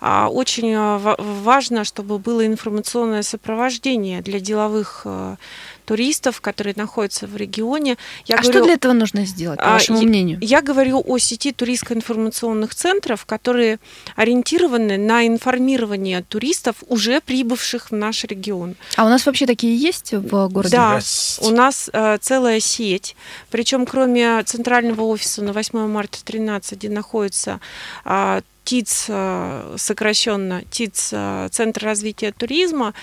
а, 0.00 0.28
очень 0.28 0.72
а, 0.72 1.16
важно, 1.18 1.82
чтобы 1.82 2.20
было 2.20 2.46
информационное 2.46 3.22
сопровождение 3.22 4.22
для 4.22 4.38
деловых 4.38 5.02
э, 5.04 5.36
туристов, 5.84 6.40
которые 6.40 6.74
находятся 6.76 7.26
в 7.26 7.36
регионе. 7.36 7.96
Я 8.26 8.36
а 8.36 8.38
говорю, 8.38 8.52
что 8.52 8.64
для 8.64 8.74
этого 8.74 8.92
нужно 8.92 9.24
сделать, 9.24 9.58
по 9.58 9.70
а, 9.70 9.72
вашему 9.74 10.00
я, 10.00 10.06
мнению? 10.06 10.38
Я 10.40 10.62
говорю 10.62 11.02
о 11.04 11.18
сети 11.18 11.52
туристско-информационных 11.52 12.74
центров, 12.74 13.24
которые 13.26 13.78
ориентированы 14.16 14.98
на 14.98 15.26
информирование 15.26 16.22
туристов, 16.22 16.76
уже 16.88 17.20
прибывших 17.20 17.90
в 17.90 17.94
наш 17.94 18.24
регион. 18.24 18.76
А 18.96 19.04
у 19.04 19.08
нас 19.08 19.26
вообще 19.26 19.46
такие 19.46 19.76
есть 19.76 20.12
в 20.12 20.48
городе? 20.48 20.76
Да, 20.76 21.00
у 21.40 21.50
нас 21.50 21.90
э, 21.92 22.18
целая 22.20 22.60
сеть. 22.60 23.16
Причем 23.50 23.86
кроме 23.86 24.42
центрального 24.44 25.02
офиса 25.02 25.42
на 25.42 25.52
8 25.52 25.86
марта 25.86 26.24
13, 26.24 26.78
где 26.78 26.88
находится 26.88 27.60
э, 28.04 28.40
ТИЦ, 28.64 29.06
э, 29.08 29.74
сокращенно 29.76 30.62
ТИЦ, 30.70 31.10
э, 31.12 31.48
Центр 31.50 31.84
развития 31.84 32.32
туризма. 32.32 32.94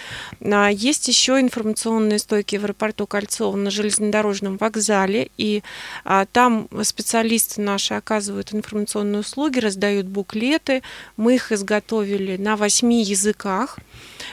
А, 0.42 0.70
есть 0.70 1.08
еще 1.08 1.40
информационные 1.40 2.20
стойки 2.20 2.56
в 2.56 2.64
аэропорту 2.64 3.08
Кольцово 3.08 3.56
на 3.56 3.70
железнодорожном 3.70 4.58
вокзале, 4.58 5.30
и 5.38 5.64
а, 6.04 6.26
там 6.26 6.68
специалисты 6.84 7.62
наши 7.62 7.94
оказывают 7.94 8.54
информационные 8.54 9.20
услуги, 9.22 9.60
раздают 9.60 10.08
буклеты. 10.08 10.82
Мы 11.18 11.36
их 11.36 11.52
изготовили 11.52 12.38
на 12.38 12.56
восьми 12.56 13.04
языках 13.04 13.78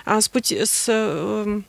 а, 0.04 0.20
с, 0.20 0.30
с 0.30 0.84
эм, 0.88 1.64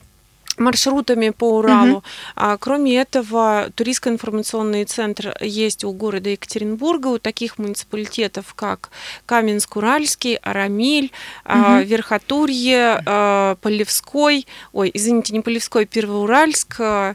маршрутами 0.60 1.30
по 1.30 1.56
Уралу. 1.56 1.96
Угу. 1.96 2.02
А, 2.36 2.56
кроме 2.58 2.96
этого, 2.96 3.70
туристско-информационный 3.74 4.84
центр 4.84 5.34
есть 5.40 5.84
у 5.84 5.92
города 5.92 6.30
Екатеринбурга, 6.30 7.08
у 7.08 7.18
таких 7.18 7.58
муниципалитетов, 7.58 8.54
как 8.54 8.90
Каменск-Уральский, 9.26 10.36
Арамиль, 10.36 11.10
угу. 11.44 11.80
Верхотурье, 11.84 13.02
а, 13.06 13.56
Полевской, 13.56 14.46
ой, 14.72 14.90
извините, 14.92 15.32
не 15.32 15.40
Полевской, 15.40 15.86
Первоуральск, 15.86 16.76
а, 16.78 17.14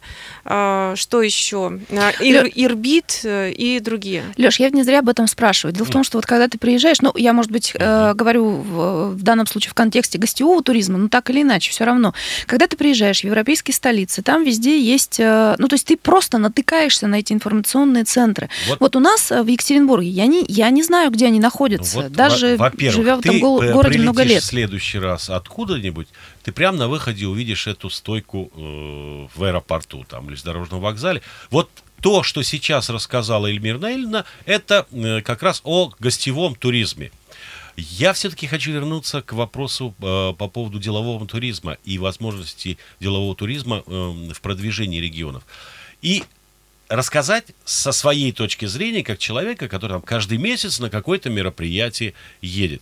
что 0.95 1.21
еще? 1.21 1.79
Ир, 2.21 2.49
Ирбит 2.53 3.21
э, 3.23 3.51
и 3.51 3.79
другие. 3.79 4.23
Леш, 4.37 4.59
я 4.59 4.69
не 4.69 4.83
зря 4.83 4.99
об 4.99 5.09
этом 5.09 5.27
спрашиваю. 5.27 5.73
Дело 5.73 5.85
в 5.85 5.89
том, 5.89 6.03
что 6.03 6.17
вот 6.17 6.25
когда 6.25 6.47
ты 6.47 6.57
приезжаешь, 6.57 7.01
ну, 7.01 7.11
я, 7.15 7.33
может 7.33 7.51
быть, 7.51 7.73
э, 7.75 8.13
говорю 8.13 8.49
в, 8.49 9.09
в 9.11 9.23
данном 9.23 9.47
случае 9.47 9.71
в 9.71 9.73
контексте 9.73 10.17
гостевого 10.17 10.63
туризма, 10.63 10.97
но 10.97 11.09
так 11.09 11.29
или 11.29 11.41
иначе, 11.41 11.71
все 11.71 11.83
равно. 11.83 12.13
Когда 12.47 12.67
ты 12.67 12.75
приезжаешь 12.77 13.21
в 13.21 13.34
европейские 13.35 13.75
столицы, 13.75 14.21
там 14.21 14.43
везде 14.43 14.81
есть, 14.81 15.19
э, 15.19 15.55
ну, 15.57 15.67
то 15.67 15.75
есть 15.75 15.85
ты 15.85 15.97
просто 15.97 16.37
натыкаешься 16.37 17.07
на 17.07 17.15
эти 17.15 17.33
информационные 17.33 18.05
центры. 18.05 18.49
Вот, 18.67 18.79
вот 18.79 18.95
у 18.95 18.99
нас 18.99 19.31
э, 19.31 19.43
в 19.43 19.47
Екатеринбурге, 19.47 20.07
я 20.07 20.25
не, 20.25 20.45
я 20.47 20.69
не 20.69 20.83
знаю, 20.83 21.11
где 21.11 21.27
они 21.27 21.39
находятся, 21.39 22.03
вот, 22.03 22.11
даже 22.11 22.57
живя 22.79 23.17
в 23.17 23.19
этом 23.19 23.39
го- 23.39 23.61
городе 23.61 23.99
много 23.99 24.23
лет. 24.23 24.41
в 24.41 24.45
следующий 24.45 24.99
раз 24.99 25.29
откуда-нибудь, 25.29 26.07
ты 26.43 26.51
прямо 26.51 26.77
на 26.77 26.87
выходе 26.87 27.27
увидишь 27.27 27.67
эту 27.67 27.89
стойку 27.89 28.49
э, 28.55 29.27
в 29.35 29.43
аэропорту, 29.43 30.05
там, 30.07 30.29
или 30.29 30.35
с 30.35 30.43
дорожном 30.43 30.79
вокзале. 30.79 31.21
Вот 31.51 31.69
то, 32.01 32.23
что 32.23 32.43
сейчас 32.43 32.89
рассказала 32.89 33.47
Эльмира 33.47 33.79
Наильевна, 33.79 34.25
это 34.45 34.85
э, 34.91 35.21
как 35.21 35.43
раз 35.43 35.61
о 35.63 35.91
гостевом 35.99 36.55
туризме. 36.55 37.11
Я 37.77 38.13
все-таки 38.13 38.47
хочу 38.47 38.71
вернуться 38.71 39.21
к 39.21 39.33
вопросу 39.33 39.93
э, 39.99 40.33
по 40.37 40.47
поводу 40.47 40.79
делового 40.79 41.27
туризма 41.27 41.77
и 41.83 41.97
возможности 41.97 42.77
делового 42.99 43.35
туризма 43.35 43.83
э, 43.85 43.91
в 44.33 44.39
продвижении 44.41 44.99
регионов. 45.01 45.43
И 46.01 46.23
рассказать 46.87 47.47
со 47.65 47.91
своей 47.91 48.31
точки 48.31 48.65
зрения, 48.65 49.03
как 49.03 49.17
человека, 49.17 49.67
который 49.67 49.93
там 49.93 50.01
каждый 50.01 50.37
месяц 50.37 50.79
на 50.79 50.89
какое-то 50.89 51.29
мероприятие 51.29 52.13
едет. 52.41 52.81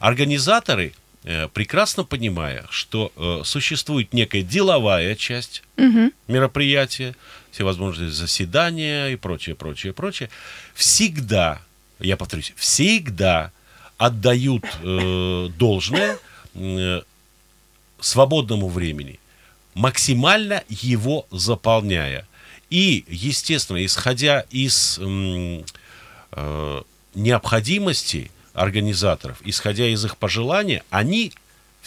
Организаторы, 0.00 0.92
э, 1.24 1.48
прекрасно 1.48 2.04
понимая, 2.04 2.66
что 2.70 3.12
э, 3.16 3.42
существует 3.44 4.12
некая 4.12 4.42
деловая 4.42 5.14
часть 5.14 5.62
угу. 5.76 6.12
мероприятия, 6.28 7.14
все 7.50 7.64
возможности 7.64 8.14
заседания 8.14 9.08
и 9.08 9.16
прочее, 9.16 9.54
прочее, 9.54 9.92
прочее, 9.92 10.28
всегда, 10.74 11.62
я 12.00 12.16
повторюсь, 12.16 12.52
всегда 12.56 13.52
отдают 13.98 14.64
э, 14.82 15.48
должное 15.58 16.18
э, 16.54 17.02
свободному 18.00 18.68
времени, 18.68 19.18
максимально 19.74 20.62
его 20.68 21.26
заполняя. 21.30 22.26
И, 22.68 23.04
естественно, 23.08 23.84
исходя 23.84 24.44
из 24.50 24.98
э, 25.00 25.62
необходимости 27.14 28.30
организаторов, 28.54 29.38
исходя 29.44 29.86
из 29.86 30.04
их 30.04 30.16
пожелания, 30.16 30.82
они 30.90 31.32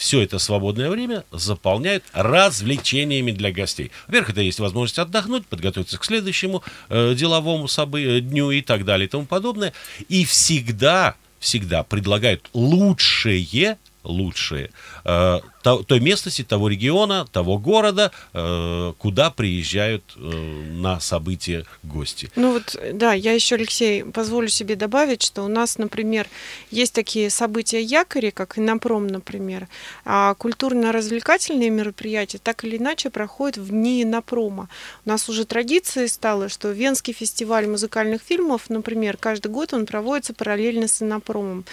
все 0.00 0.22
это 0.22 0.38
свободное 0.38 0.88
время 0.88 1.24
заполняют 1.30 2.04
развлечениями 2.14 3.32
для 3.32 3.52
гостей. 3.52 3.90
Во-первых, 4.06 4.30
это 4.30 4.40
есть 4.40 4.58
возможность 4.58 4.98
отдохнуть, 4.98 5.46
подготовиться 5.46 5.98
к 5.98 6.04
следующему 6.04 6.62
э, 6.88 7.14
деловому 7.14 7.68
событию, 7.68 8.22
дню 8.22 8.50
и 8.50 8.62
так 8.62 8.86
далее 8.86 9.06
и 9.06 9.10
тому 9.10 9.26
подобное. 9.26 9.74
И 10.08 10.24
всегда 10.24 11.16
всегда 11.40 11.82
предлагают 11.82 12.48
лучшее, 12.52 13.78
лучшее 14.04 14.70
э, 15.04 15.40
той 15.62 16.00
местности, 16.00 16.42
того 16.42 16.68
региона, 16.68 17.26
того 17.30 17.58
города, 17.58 18.12
э, 18.32 18.92
куда 18.98 19.30
приезжают 19.30 20.02
э, 20.16 20.20
на 20.20 21.00
события 21.00 21.66
гости. 21.82 22.30
Ну 22.36 22.52
вот, 22.52 22.76
да, 22.94 23.12
я 23.12 23.32
еще, 23.32 23.56
Алексей, 23.56 24.04
позволю 24.04 24.48
себе 24.48 24.76
добавить, 24.76 25.22
что 25.22 25.42
у 25.42 25.48
нас, 25.48 25.78
например, 25.78 26.26
есть 26.70 26.94
такие 26.94 27.30
события 27.30 27.82
якори, 27.82 28.30
как 28.30 28.58
Инопром, 28.58 29.06
например, 29.06 29.68
а 30.04 30.34
культурно-развлекательные 30.34 31.70
мероприятия 31.70 32.38
так 32.38 32.64
или 32.64 32.78
иначе 32.78 33.10
проходят 33.10 33.58
вне 33.58 34.02
Инопрома. 34.02 34.68
У 35.04 35.08
нас 35.08 35.28
уже 35.28 35.44
традицией 35.44 36.08
стало, 36.08 36.48
что 36.48 36.70
Венский 36.70 37.12
фестиваль 37.12 37.66
музыкальных 37.66 38.22
фильмов, 38.22 38.70
например, 38.70 39.16
каждый 39.18 39.48
год 39.48 39.74
он 39.74 39.84
проводится 39.84 40.32
параллельно 40.32 40.88
с 40.88 41.02
Инопромом. 41.02 41.64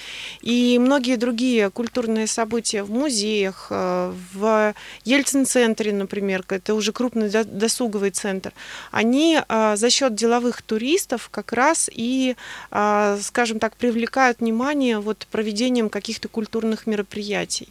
И 0.41 0.77
многие 0.79 1.15
другие 1.15 1.69
культурные 1.69 2.16
события 2.25 2.81
в 2.81 2.89
музеях, 2.89 3.71
Э, 3.77 4.13
в 4.33 4.73
Ельцин-центре, 5.05 5.93
например, 5.93 6.43
это 6.49 6.73
уже 6.73 6.91
крупный 6.91 7.29
досуговый 7.29 8.11
центр, 8.11 8.51
они 8.91 9.39
э, 9.47 9.75
за 9.75 9.89
счет 9.89 10.15
деловых 10.15 10.61
туристов 10.61 11.29
как 11.29 11.53
раз 11.53 11.89
и, 11.93 12.35
э, 12.71 13.19
скажем 13.21 13.59
так, 13.59 13.75
привлекают 13.75 14.39
внимание 14.39 14.99
вот 14.99 15.27
проведением 15.31 15.89
каких-то 15.89 16.27
культурных 16.27 16.87
мероприятий. 16.87 17.69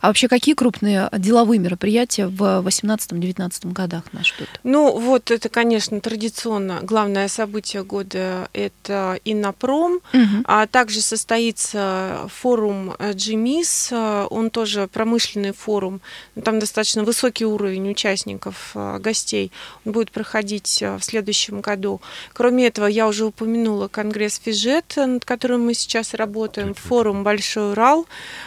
А 0.00 0.08
вообще 0.08 0.28
какие 0.28 0.54
крупные 0.54 1.08
деловые 1.16 1.58
мероприятия 1.58 2.26
в 2.26 2.62
18-19 2.66 3.72
годах 3.72 4.04
нас 4.12 4.26
ждут? 4.26 4.48
Ну, 4.62 4.98
вот 4.98 5.30
это, 5.30 5.48
конечно, 5.48 6.00
традиционно 6.00 6.80
главное 6.82 7.28
событие 7.28 7.82
года– 7.84 8.48
это 8.52 9.18
Иннопром, 9.24 10.00
Мгм. 10.12 10.44
а 10.46 10.66
также 10.66 11.00
состоится 11.00 12.28
форум 12.28 12.90
GMIS, 12.98 13.88
э, 13.90 14.26
он 14.30 14.50
тоже 14.50 14.88
промышленный 14.88 15.52
форум, 15.52 16.00
там 16.44 16.58
достаточно 16.58 17.04
высокий 17.04 17.44
уровень 17.44 17.90
участников, 17.90 18.72
э, 18.74 18.98
гостей, 18.98 19.50
он 19.84 19.92
будет 19.92 20.10
проходить 20.10 20.82
э, 20.82 20.96
в 20.96 21.04
следующем 21.04 21.60
году. 21.60 22.00
Кроме 22.32 22.66
этого, 22.66 22.86
я 22.86 23.08
уже 23.08 23.24
упомянула 23.26 23.88
Конгресс 23.88 24.40
Фижет, 24.44 24.94
над 24.96 25.24
которым 25.24 25.64
мы 25.66 25.74
сейчас 25.74 26.14
работаем, 26.14 26.74
форум 26.74 27.24
Большой 27.24 27.72
Урал 27.72 28.06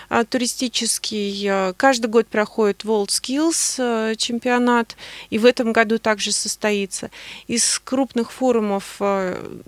э, 0.10 0.24
туристический. 0.30 1.23
Э, 1.46 1.74
Каждый 1.76 2.08
год 2.08 2.28
проходит 2.28 2.84
World 2.84 3.08
Skills 3.08 3.76
э, 3.78 4.16
чемпионат, 4.16 4.96
и 5.30 5.38
в 5.38 5.46
этом 5.46 5.74
году 5.74 5.98
также 5.98 6.32
состоится. 6.32 7.10
Из 7.48 7.80
крупных 7.80 8.32
форумов, 8.32 8.96
э, 9.00 9.60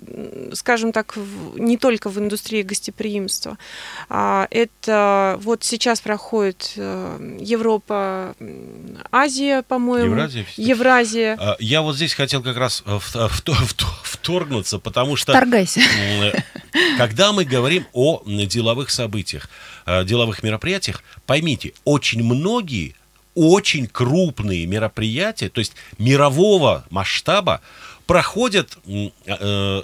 скажем 0.53 0.91
так, 0.91 1.17
не 1.55 1.77
только 1.77 2.09
в 2.09 2.17
индустрии 2.19 2.61
гостеприимства, 2.61 3.57
а, 4.09 4.47
это 4.51 5.37
вот 5.41 5.63
сейчас 5.63 6.01
проходит 6.01 6.73
Европа, 6.75 8.35
Азия, 9.11 9.61
по-моему. 9.63 10.11
Евразия. 10.15 10.45
Евразия. 10.57 11.37
А, 11.39 11.55
Я 11.59 11.81
вот 11.81 11.95
здесь 11.95 12.13
хотел 12.13 12.41
как 12.41 12.57
раз 12.57 12.83
вторгнуться, 14.03 14.79
потому 14.79 15.15
что 15.15 15.33
Торгайся. 15.33 15.81
когда 16.97 17.31
мы 17.31 17.45
говорим 17.45 17.85
о 17.93 18.21
деловых 18.25 18.89
событиях, 18.89 19.49
деловых 19.85 20.43
мероприятиях, 20.43 21.03
поймите, 21.45 21.73
очень 21.83 22.23
многие 22.23 22.95
очень 23.35 23.85
крупные 23.85 24.65
мероприятия, 24.65 25.49
то 25.49 25.59
есть 25.59 25.73
мирового 25.97 26.85
масштаба, 26.89 27.61
проходят 28.07 28.77
э, 28.87 29.83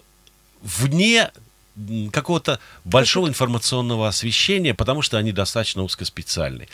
вне 0.62 1.32
какого-то 2.14 2.60
большого 2.86 3.28
информационного 3.28 4.08
освещения, 4.08 4.74
потому 4.74 5.02
что 5.02 5.18
они 5.18 5.34
достаточно 5.34 5.84
узкоспециальны. 5.84 6.68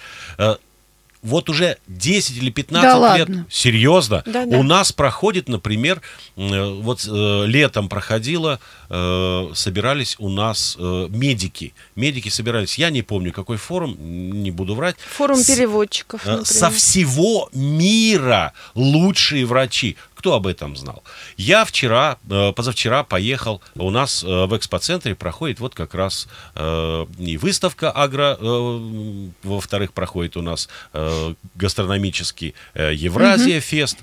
Вот 1.28 1.50
уже 1.50 1.78
10 1.88 2.38
или 2.38 2.50
15 2.50 2.84
Да 2.84 3.18
лет, 3.18 3.28
ладно? 3.28 3.46
серьезно, 3.50 4.24
Да-да. 4.26 4.58
у 4.58 4.63
нас 4.63 4.92
проходит, 4.94 5.50
например, 5.50 6.02
э, 6.38 6.72
вот 6.82 7.06
э, 7.06 7.44
летом 7.46 7.90
проходило, 7.90 8.60
э, 8.90 9.50
собирались 9.54 10.16
у 10.20 10.30
нас 10.30 10.78
медики. 10.80 11.74
Медики 11.96 12.30
собирались, 12.30 12.78
я 12.78 12.90
не 12.90 13.02
помню, 13.02 13.34
какой 13.34 13.58
форум, 13.58 13.98
не 14.00 14.52
буду 14.52 14.74
врать. 14.76 14.96
Форум 15.18 15.38
С- 15.38 15.48
переводчиков, 15.48 16.26
например. 16.26 16.46
Со 16.46 16.70
всего 16.70 17.50
мира 17.54 18.54
лучшие 18.76 19.46
врачи. 19.46 19.98
Кто 20.28 20.36
об 20.36 20.48
этом 20.48 20.76
знал? 20.76 21.04
Я 21.38 21.63
вчера, 21.63 22.18
э, 22.30 22.52
позавчера 22.52 23.06
поехал, 23.06 23.62
у 23.76 23.90
нас 23.92 24.26
э, 24.26 24.28
в 24.28 24.58
экспоцентре 24.58 25.16
проходит 25.16 25.62
вот 25.62 25.74
как 25.74 25.94
раз 25.94 26.28
э, 26.54 27.06
и 27.18 27.38
выставка 27.38 27.92
агро, 27.92 28.38
во-вторых, 29.44 29.94
проходит 29.94 30.36
у 30.36 30.42
нас 30.42 30.68
гастрономический 31.56 32.56
Евразия 32.76 33.62
фест. 33.62 34.00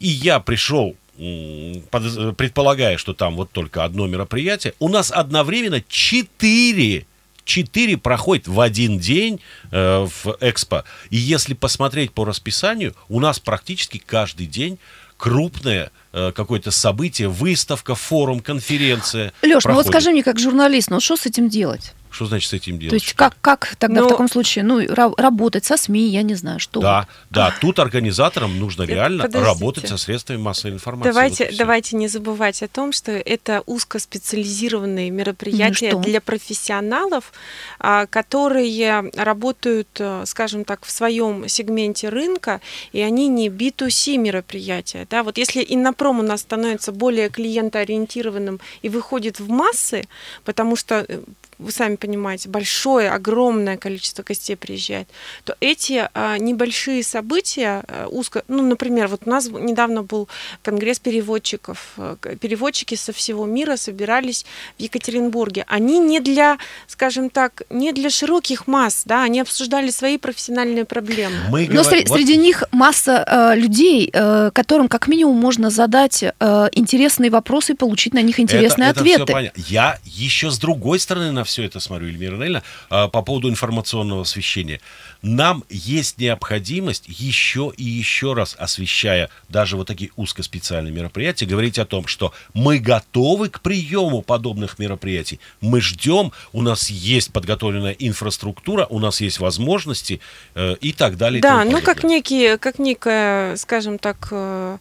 И 0.00 0.08
я 0.08 0.40
пришел 0.40 0.96
предполагая, 1.18 2.96
что 2.96 3.12
там 3.12 3.36
вот 3.36 3.50
только 3.52 3.84
одно 3.84 4.06
мероприятие, 4.06 4.72
у 4.78 4.88
нас 4.88 5.12
одновременно 5.12 5.82
четыре 5.86 7.04
четыре 7.48 7.96
проходит 7.96 8.46
в 8.46 8.60
один 8.60 8.98
день 8.98 9.40
э, 9.72 10.06
в 10.06 10.36
Экспо. 10.40 10.84
И 11.10 11.16
если 11.16 11.54
посмотреть 11.54 12.12
по 12.12 12.24
расписанию, 12.24 12.94
у 13.08 13.20
нас 13.20 13.40
практически 13.40 13.98
каждый 13.98 14.46
день 14.46 14.78
крупное 15.18 15.90
э, 16.12 16.32
какое-то 16.32 16.70
событие, 16.70 17.28
выставка, 17.28 17.94
форум, 17.94 18.40
конференция. 18.40 19.34
Леш, 19.42 19.50
ну 19.50 19.52
вот 19.52 19.62
проходит. 19.62 19.88
скажи 19.88 20.10
мне, 20.12 20.22
как 20.22 20.38
журналист, 20.38 20.90
ну 20.90 21.00
что 21.00 21.16
с 21.16 21.26
этим 21.26 21.50
делать? 21.50 21.92
Что 22.10 22.26
значит 22.26 22.50
с 22.50 22.52
этим 22.54 22.78
делать? 22.78 22.90
То 22.90 22.94
есть 22.96 23.12
как, 23.14 23.36
как 23.40 23.76
тогда 23.78 24.00
в 24.00 24.04
Ну- 24.04 24.08
таком 24.10 24.28
случае, 24.28 24.64
ну, 24.64 24.80
ра- 24.82 25.14
работать 25.20 25.64
со 25.64 25.76
СМИ, 25.76 26.08
я 26.08 26.22
не 26.22 26.34
знаю, 26.34 26.58
что? 26.58 26.80
Да, 26.80 27.06
да, 27.30 27.54
тут 27.60 27.78
организаторам 27.78 28.58
нужно 28.58 28.82
реально 28.84 29.24
подождите. 29.24 29.52
работать 29.52 29.88
со 29.88 29.96
средствами 29.98 30.38
массовой 30.38 30.74
информации. 30.74 31.10
Давайте, 31.10 31.44
Вот 31.46 31.56
давайте 31.56 31.96
не 31.96 32.08
забывать 32.08 32.62
о 32.62 32.68
том, 32.68 32.92
что 32.92 33.12
это 33.12 33.62
узкоспециализированные 33.66 35.10
мероприятия 35.10 35.92
Ну 35.92 36.00
что? 36.02 36.08
для 36.10 36.20
профессионалов, 36.20 37.32
а, 37.78 38.06
которые 38.06 39.10
работают, 39.14 39.88
э, 39.98 40.24
скажем 40.26 40.64
так, 40.64 40.84
в 40.84 40.90
своем 40.90 41.48
сегменте 41.48 42.08
рынка, 42.08 42.60
и 42.92 43.00
они 43.00 43.28
не 43.28 43.48
B2C 43.48 44.16
мероприятия. 44.16 45.06
Да? 45.10 45.22
Вот 45.22 45.38
если 45.38 45.64
Иннопром 45.68 46.20
у 46.20 46.22
нас 46.22 46.40
становится 46.40 46.92
более 46.92 47.28
клиентоориентированным 47.28 48.60
и 48.82 48.88
выходит 48.88 49.40
в 49.40 49.48
массы, 49.48 50.04
потому 50.44 50.76
что 50.76 51.04
э, 51.08 51.20
вы 51.58 51.72
сами 51.72 51.96
понимаете, 51.98 52.48
большое, 52.48 53.10
огромное 53.10 53.76
количество 53.76 54.22
гостей 54.22 54.56
приезжает, 54.56 55.08
то 55.44 55.54
эти 55.60 56.08
а, 56.14 56.38
небольшие 56.38 57.02
события, 57.02 57.82
а, 57.88 58.06
узко, 58.08 58.42
ну, 58.48 58.62
например, 58.62 59.08
вот 59.08 59.22
у 59.26 59.30
нас 59.30 59.48
недавно 59.48 60.02
был 60.02 60.28
конгресс 60.62 60.98
переводчиков, 60.98 61.94
к- 62.20 62.36
переводчики 62.36 62.94
со 62.94 63.12
всего 63.12 63.44
мира 63.46 63.76
собирались 63.76 64.46
в 64.78 64.82
Екатеринбурге. 64.82 65.64
Они 65.68 65.98
не 65.98 66.20
для, 66.20 66.58
скажем 66.86 67.30
так, 67.30 67.62
не 67.70 67.92
для 67.92 68.10
широких 68.10 68.66
масс, 68.66 69.02
да, 69.04 69.22
они 69.24 69.40
обсуждали 69.40 69.90
свои 69.90 70.18
профессиональные 70.18 70.84
проблемы. 70.84 71.34
Мы 71.50 71.66
Но 71.68 71.82
говорим- 71.82 72.04
сре- 72.04 72.08
вот 72.08 72.16
среди 72.18 72.36
них 72.36 72.64
масса 72.72 73.24
э, 73.26 73.56
людей, 73.58 74.10
э, 74.12 74.50
которым 74.54 74.88
как 74.88 75.08
минимум 75.08 75.36
можно 75.36 75.70
задать 75.70 76.22
э, 76.22 76.68
интересные 76.72 77.30
вопросы 77.30 77.72
и 77.72 77.74
получить 77.76 78.14
на 78.14 78.22
них 78.22 78.38
интересные 78.40 78.90
это, 78.90 79.00
это 79.00 79.10
ответы. 79.14 79.32
понятно. 79.32 79.62
Я 79.68 79.98
еще 80.04 80.50
с 80.50 80.58
другой 80.58 80.98
стороны 81.00 81.32
на 81.32 81.44
все 81.44 81.64
это 81.64 81.80
смотрю, 81.80 81.87
Эльмира 81.96 82.36
Нелли, 82.36 82.62
по 82.88 83.22
поводу 83.22 83.48
информационного 83.48 84.22
освещения. 84.22 84.80
Нам 85.22 85.64
есть 85.68 86.18
необходимость 86.18 87.04
еще 87.08 87.72
и 87.76 87.84
еще 87.84 88.34
раз, 88.34 88.54
освещая 88.58 89.30
даже 89.48 89.76
вот 89.76 89.86
такие 89.86 90.10
узкоспециальные 90.16 90.92
мероприятия, 90.92 91.46
говорить 91.46 91.78
о 91.78 91.84
том, 91.84 92.06
что 92.06 92.32
мы 92.54 92.78
готовы 92.78 93.48
к 93.48 93.60
приему 93.60 94.22
подобных 94.22 94.78
мероприятий. 94.78 95.40
Мы 95.60 95.80
ждем, 95.80 96.32
у 96.52 96.62
нас 96.62 96.90
есть 96.90 97.32
подготовленная 97.32 97.96
инфраструктура, 97.98 98.86
у 98.90 98.98
нас 98.98 99.20
есть 99.20 99.40
возможности 99.40 100.20
э, 100.54 100.76
и 100.80 100.92
так 100.92 101.16
далее. 101.16 101.40
Да, 101.40 101.64
ну 101.64 101.80
как 101.80 102.04
некие, 102.04 102.58
как 102.58 102.78
некое, 102.78 103.56
скажем 103.56 103.98
так, 103.98 104.28
э, 104.30 104.78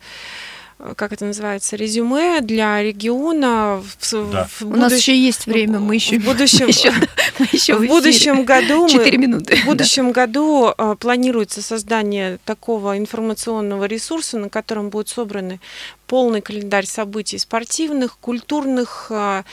как 0.95 1.11
это 1.11 1.25
называется, 1.25 1.75
резюме 1.75 2.39
для 2.41 2.81
региона 2.83 3.81
в, 3.99 4.31
Да. 4.31 4.47
в 4.47 4.61
У 4.63 4.69
нас 4.75 4.91
будущ- 4.91 4.97
еще 5.01 5.17
есть 5.19 5.45
время, 5.47 5.79
мы 5.79 5.95
еще 5.95 6.19
в 6.19 6.25
будущем, 6.25 6.67
еще, 6.67 6.91
мы 7.39 7.47
еще 7.51 7.75
в 7.75 7.87
будущем 7.87 8.45
году 8.45 8.83
мы- 8.83 8.89
Четыре 8.89 9.17
минуты. 9.17 9.55
В 9.57 9.65
будущем 9.65 10.11
году 10.11 10.71
э, 10.77 10.95
планируется 10.99 11.61
создание 11.61 12.37
такого 12.45 12.97
информационного 12.97 13.85
ресурса, 13.85 14.37
на 14.37 14.49
котором 14.49 14.89
будут 14.89 15.09
собраны 15.09 15.59
полный 16.07 16.41
календарь 16.41 16.85
событий 16.85 17.37
спортивных, 17.37 18.17
культурных, 18.19 19.07
э, 19.09 19.43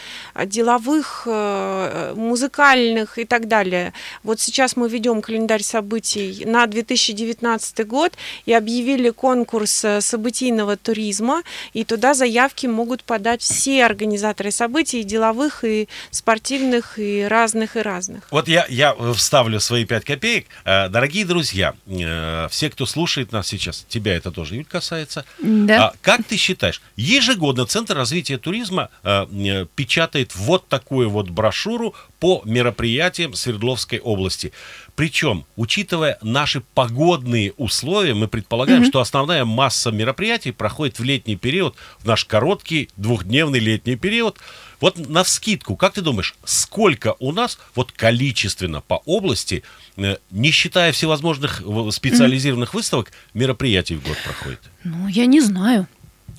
деловых, 0.46 1.24
э, 1.26 2.14
музыкальных 2.16 3.18
и 3.18 3.24
так 3.24 3.48
далее. 3.48 3.92
Вот 4.22 4.40
сейчас 4.40 4.76
мы 4.76 4.88
ведем 4.88 5.20
календарь 5.20 5.62
событий 5.62 6.44
на 6.46 6.66
2019 6.66 7.84
год 7.84 8.12
и 8.46 8.52
объявили 8.52 9.10
конкурс 9.10 9.84
э, 9.84 10.00
событийного 10.00 10.76
туризма, 10.76 11.42
и 11.72 11.84
туда 11.84 12.14
заявки 12.14 12.66
могут 12.66 13.02
подать 13.02 13.42
все 13.42 13.84
организаторы 13.84 14.50
событий, 14.50 15.00
и 15.00 15.04
деловых, 15.04 15.64
и 15.64 15.88
спортивных, 16.10 16.98
и 16.98 17.24
разных, 17.28 17.76
и 17.76 17.80
разных. 17.80 18.28
Вот 18.30 18.48
я, 18.48 18.66
я 18.68 18.94
вставлю 19.14 19.60
свои 19.60 19.84
пять 19.84 20.04
копеек. 20.04 20.46
Дорогие 20.64 21.24
друзья, 21.24 21.74
э, 21.86 22.48
все, 22.50 22.70
кто 22.70 22.86
слушает 22.86 23.32
нас 23.32 23.48
сейчас, 23.48 23.84
тебя 23.88 24.16
это 24.16 24.30
тоже, 24.30 24.54
Юль, 24.56 24.64
касается. 24.64 25.24
Да. 25.40 25.88
А 25.88 25.94
как 26.00 26.24
ты 26.24 26.36
считаешь, 26.44 26.82
ежегодно 26.96 27.66
Центр 27.66 27.96
развития 27.96 28.38
туризма 28.38 28.90
э, 29.02 29.26
э, 29.30 29.66
печатает 29.74 30.36
вот 30.36 30.68
такую 30.68 31.08
вот 31.08 31.30
брошюру 31.30 31.94
по 32.20 32.42
мероприятиям 32.44 33.34
Свердловской 33.34 33.98
области. 33.98 34.52
Причем, 34.94 35.44
учитывая 35.56 36.18
наши 36.22 36.62
погодные 36.74 37.52
условия, 37.56 38.14
мы 38.14 38.28
предполагаем, 38.28 38.84
что 38.84 39.00
основная 39.00 39.44
масса 39.44 39.90
мероприятий 39.90 40.52
проходит 40.52 40.98
в 40.98 41.04
летний 41.04 41.36
период, 41.36 41.74
в 41.98 42.06
наш 42.06 42.24
короткий 42.24 42.88
двухдневный 42.96 43.58
летний 43.58 43.96
период. 43.96 44.38
Вот 44.80 45.08
на 45.08 45.24
вскидку, 45.24 45.76
как 45.76 45.94
ты 45.94 46.02
думаешь, 46.02 46.34
сколько 46.44 47.16
у 47.18 47.32
нас 47.32 47.58
вот 47.74 47.90
количественно 47.92 48.82
по 48.82 49.02
области, 49.06 49.62
э, 49.96 50.16
не 50.30 50.50
считая 50.50 50.92
всевозможных 50.92 51.62
э, 51.62 51.90
специализированных 51.90 52.74
выставок, 52.74 53.12
мероприятий 53.32 53.96
в 53.96 54.06
год 54.06 54.16
проходит? 54.24 54.60
Ну, 54.84 55.08
я 55.08 55.26
не 55.26 55.40
знаю. 55.40 55.88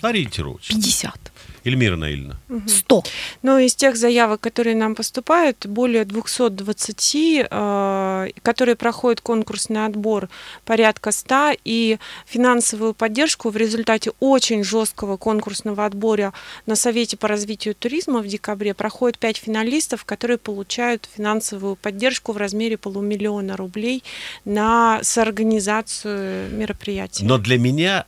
Ориентировочно. 0.01 0.75
50. 0.75 1.31
Эльмира 1.65 1.95
Наильевна. 1.95 2.37
100. 2.67 3.03
Но 3.41 3.57
из 3.57 3.75
тех 3.75 3.97
заявок, 3.97 4.39
которые 4.39 4.75
нам 4.75 4.93
поступают, 4.93 5.65
более 5.65 6.05
220, 6.05 7.47
э, 7.49 8.27
которые 8.43 8.75
проходят 8.75 9.21
конкурсный 9.21 9.85
отбор, 9.85 10.29
порядка 10.63 11.11
100, 11.11 11.57
и 11.65 11.97
финансовую 12.27 12.93
поддержку 12.93 13.49
в 13.49 13.57
результате 13.57 14.11
очень 14.19 14.63
жесткого 14.63 15.17
конкурсного 15.17 15.85
отбора 15.85 16.33
на 16.67 16.75
Совете 16.75 17.17
по 17.17 17.27
развитию 17.27 17.73
туризма 17.73 18.21
в 18.21 18.27
декабре 18.27 18.75
проходит 18.75 19.17
5 19.17 19.37
финалистов, 19.37 20.05
которые 20.05 20.37
получают 20.37 21.09
финансовую 21.15 21.75
поддержку 21.75 22.31
в 22.31 22.37
размере 22.37 22.77
полумиллиона 22.77 23.57
рублей 23.57 24.03
на 24.45 24.99
соорганизацию 25.01 26.51
мероприятий. 26.51 27.25
Но 27.25 27.39
для 27.39 27.57
меня 27.57 28.05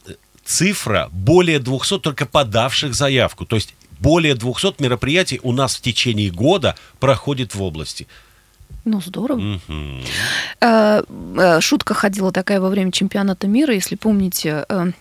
цифра 0.48 1.10
более 1.12 1.60
200 1.60 2.00
только 2.00 2.26
подавших 2.26 2.93
заявку. 2.93 3.45
То 3.45 3.56
есть 3.58 3.76
более 4.00 4.36
200 4.36 4.82
мероприятий 4.82 5.39
у 5.43 5.52
нас 5.52 5.76
в 5.76 5.82
течение 5.82 6.32
года 6.32 6.76
проходит 7.00 7.54
в 7.54 7.62
области. 7.62 8.08
Ну, 8.86 9.02
здорово. 9.02 9.60
Э, 10.62 11.60
Шутка 11.60 11.93
ходила 11.93 12.32
такая 12.32 12.62
во 12.62 12.70
время 12.70 12.91
чемпионата 12.91 13.48
мира, 13.48 13.74
если 13.74 13.95
помните, 13.95 14.66
э, 14.70 14.91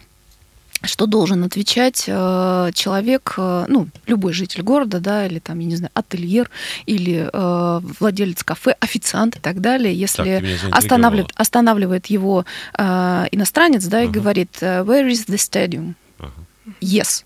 что 0.82 1.06
должен 1.06 1.42
отвечать 1.44 2.04
э, 2.06 2.70
человек, 2.74 3.34
э, 3.38 3.64
ну, 3.68 3.88
любой 4.06 4.32
житель 4.32 4.62
города, 4.62 5.00
да, 5.00 5.26
или 5.26 5.38
там, 5.38 5.58
я 5.58 5.66
не 5.66 5.76
знаю, 5.76 5.90
ательер, 5.94 6.50
или 6.84 7.28
э, 7.32 7.80
владелец 8.00 8.42
кафе, 8.44 8.76
официант 8.80 9.36
и 9.36 9.40
так 9.40 9.60
далее, 9.60 9.92
Так, 9.92 10.00
если 10.00 10.22
заинтриговала. 10.22 10.76
останавливает, 10.76 11.32
останавливает 11.34 12.06
его 12.06 12.44
э, 12.78 13.24
иностранец, 13.32 13.84
да, 13.86 14.02
и 14.02 14.04
Ага. 14.04 14.12
говорит, 14.20 14.50
э, 14.60 14.82
where 14.82 15.08
is 15.10 15.26
the 15.28 15.36
stadium? 15.38 15.94
Ага. 16.18 16.32
Yes. 16.80 17.24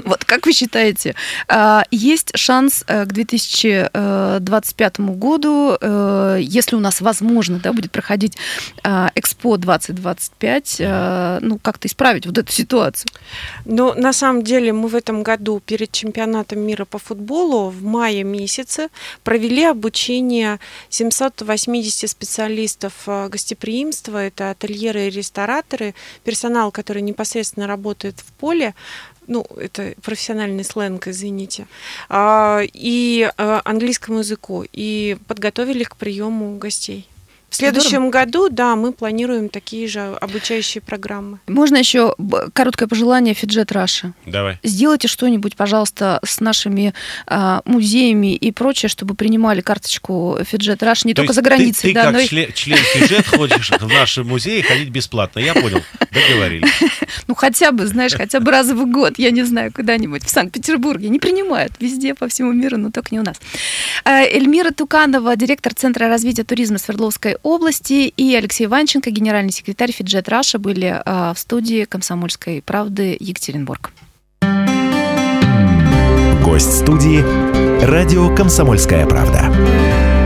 Вот 0.04 0.24
как 0.26 0.46
вы 0.46 0.54
считаете, 0.54 1.16
а, 1.48 1.84
есть 1.92 2.32
шанс 2.38 2.84
э, 2.88 3.06
к 3.06 3.14
2025 3.14 5.00
году, 5.00 5.78
э, 5.80 6.40
если 6.42 6.76
у 6.76 6.80
нас 6.80 7.02
возможно, 7.02 7.60
да, 7.60 7.74
будет 7.74 7.92
проходить 7.92 8.38
а, 8.84 9.12
Экспо 9.16 9.58
2025, 9.58 10.76
э, 10.80 11.40
ну 11.42 11.60
как-то 11.60 11.88
исправить 11.88 12.26
вот 12.26 12.38
эту 12.38 12.52
ситуацию? 12.52 13.10
Но 13.66 13.94
на 13.94 14.14
самом 14.14 14.44
деле 14.44 14.74
мы 14.74 14.88
в 14.88 14.96
этом 14.96 15.24
году 15.24 15.62
перед 15.66 15.92
чемпионатом 15.92 16.60
мира 16.60 16.86
по 16.86 17.00
футболу 17.00 17.70
в 17.70 17.84
мае 17.84 18.24
месяце 18.24 18.90
провели 19.24 19.64
обучение 19.64 20.60
780 20.90 22.10
специалистов 22.10 22.94
э, 23.08 23.30
гостеприимства. 23.30 24.18
Это 24.18 24.52
ательеры 24.52 25.08
и 25.08 25.10
рестораторы, 25.10 25.94
персонал, 26.24 26.72
который 26.72 27.02
непосредственно 27.02 27.68
работает 27.68 28.20
в 28.20 28.32
поле. 28.34 28.74
Ну, 29.28 29.46
это 29.58 29.94
профессиональный 30.02 30.64
сленг, 30.64 31.08
извините. 31.08 31.68
А, 32.10 32.62
И 32.74 33.30
э, 33.38 33.62
английскому 33.64 34.20
языку. 34.20 34.66
И 34.72 35.18
подготовили 35.28 35.84
к 35.84 35.96
приему 35.98 36.58
гостей. 36.58 37.08
В 37.50 37.56
следующем 37.56 38.10
году, 38.12 38.50
да, 38.50 38.76
мы 38.76 38.92
планируем 38.92 39.50
такие 39.50 39.88
же 39.88 40.16
обучающие 40.20 40.82
программы. 40.82 41.40
Можно 41.48 41.78
еще 41.78 42.14
короткое 42.54 42.88
пожелание 42.88 43.34
Фиджет 43.34 43.72
Раша. 43.72 44.14
Давай. 44.26 44.60
Сделайте 44.64 45.08
что-нибудь, 45.08 45.56
пожалуйста, 45.56 46.20
с 46.26 46.40
нашими 46.42 46.94
а, 47.26 47.62
музеями 47.66 48.36
и 48.36 48.52
прочее, 48.52 48.90
чтобы 48.90 49.16
принимали 49.16 49.62
карточку 49.62 50.38
Фиджет 50.44 50.84
Раш 50.84 51.06
не 51.06 51.14
То 51.14 51.22
только 51.22 51.32
есть 51.32 51.36
за 51.36 51.42
границей, 51.42 51.82
Ты, 51.82 51.88
ты 51.90 51.94
да, 51.94 52.04
как 52.04 52.14
но 52.14 52.20
и- 52.20 52.28
член, 52.28 52.52
член 52.54 52.78
Фиджет 52.78 53.28
ходишь 53.28 53.72
в 53.72 53.88
наши 53.88 54.24
музеи 54.24 54.62
ходить 54.62 54.90
бесплатно. 54.90 55.40
Я 55.40 55.54
понял. 55.54 55.82
Договорились. 56.12 56.70
Ну, 57.28 57.36
хотя 57.36 57.72
бы, 57.74 57.86
знаешь, 57.88 58.14
хотя 58.14 58.40
бы 58.40 58.52
раз 58.52 58.68
в 58.68 58.86
год, 58.90 59.16
я 59.18 59.32
не 59.32 59.44
знаю, 59.44 59.72
куда-нибудь 59.74 60.24
в 60.24 60.30
Санкт-Петербурге. 60.30 61.10
Не 61.10 61.20
принимают 61.20 61.74
везде, 61.80 62.14
по 62.14 62.28
всему 62.30 62.54
миру, 62.54 62.78
но 62.78 62.90
только 62.90 63.10
не 63.12 63.20
у 63.20 63.24
нас. 63.24 63.38
Э, 64.06 64.24
Эльмира 64.24 64.72
Туканова, 64.72 65.36
директор 65.36 65.74
Центра 65.74 66.08
развития 66.08 66.44
туризма 66.46 66.78
Свердловской 66.78 67.38
области, 67.48 68.14
и 68.16 68.36
Алексей 68.36 68.68
Ванченко, 68.68 69.10
генеральный 69.10 69.52
секретарь 69.52 69.92
Фиджет 69.92 70.30
Раша, 70.30 70.60
были 70.60 71.02
э, 71.04 71.34
в 71.34 71.40
студии 71.40 71.86
«Комсомольской 71.86 72.62
правды» 72.62 73.16
Екатеринбург. 73.20 73.92
Гость 76.44 76.80
студии 76.80 77.24
«Радио 77.86 78.34
Комсомольская 78.36 79.06
правда». 79.06 80.17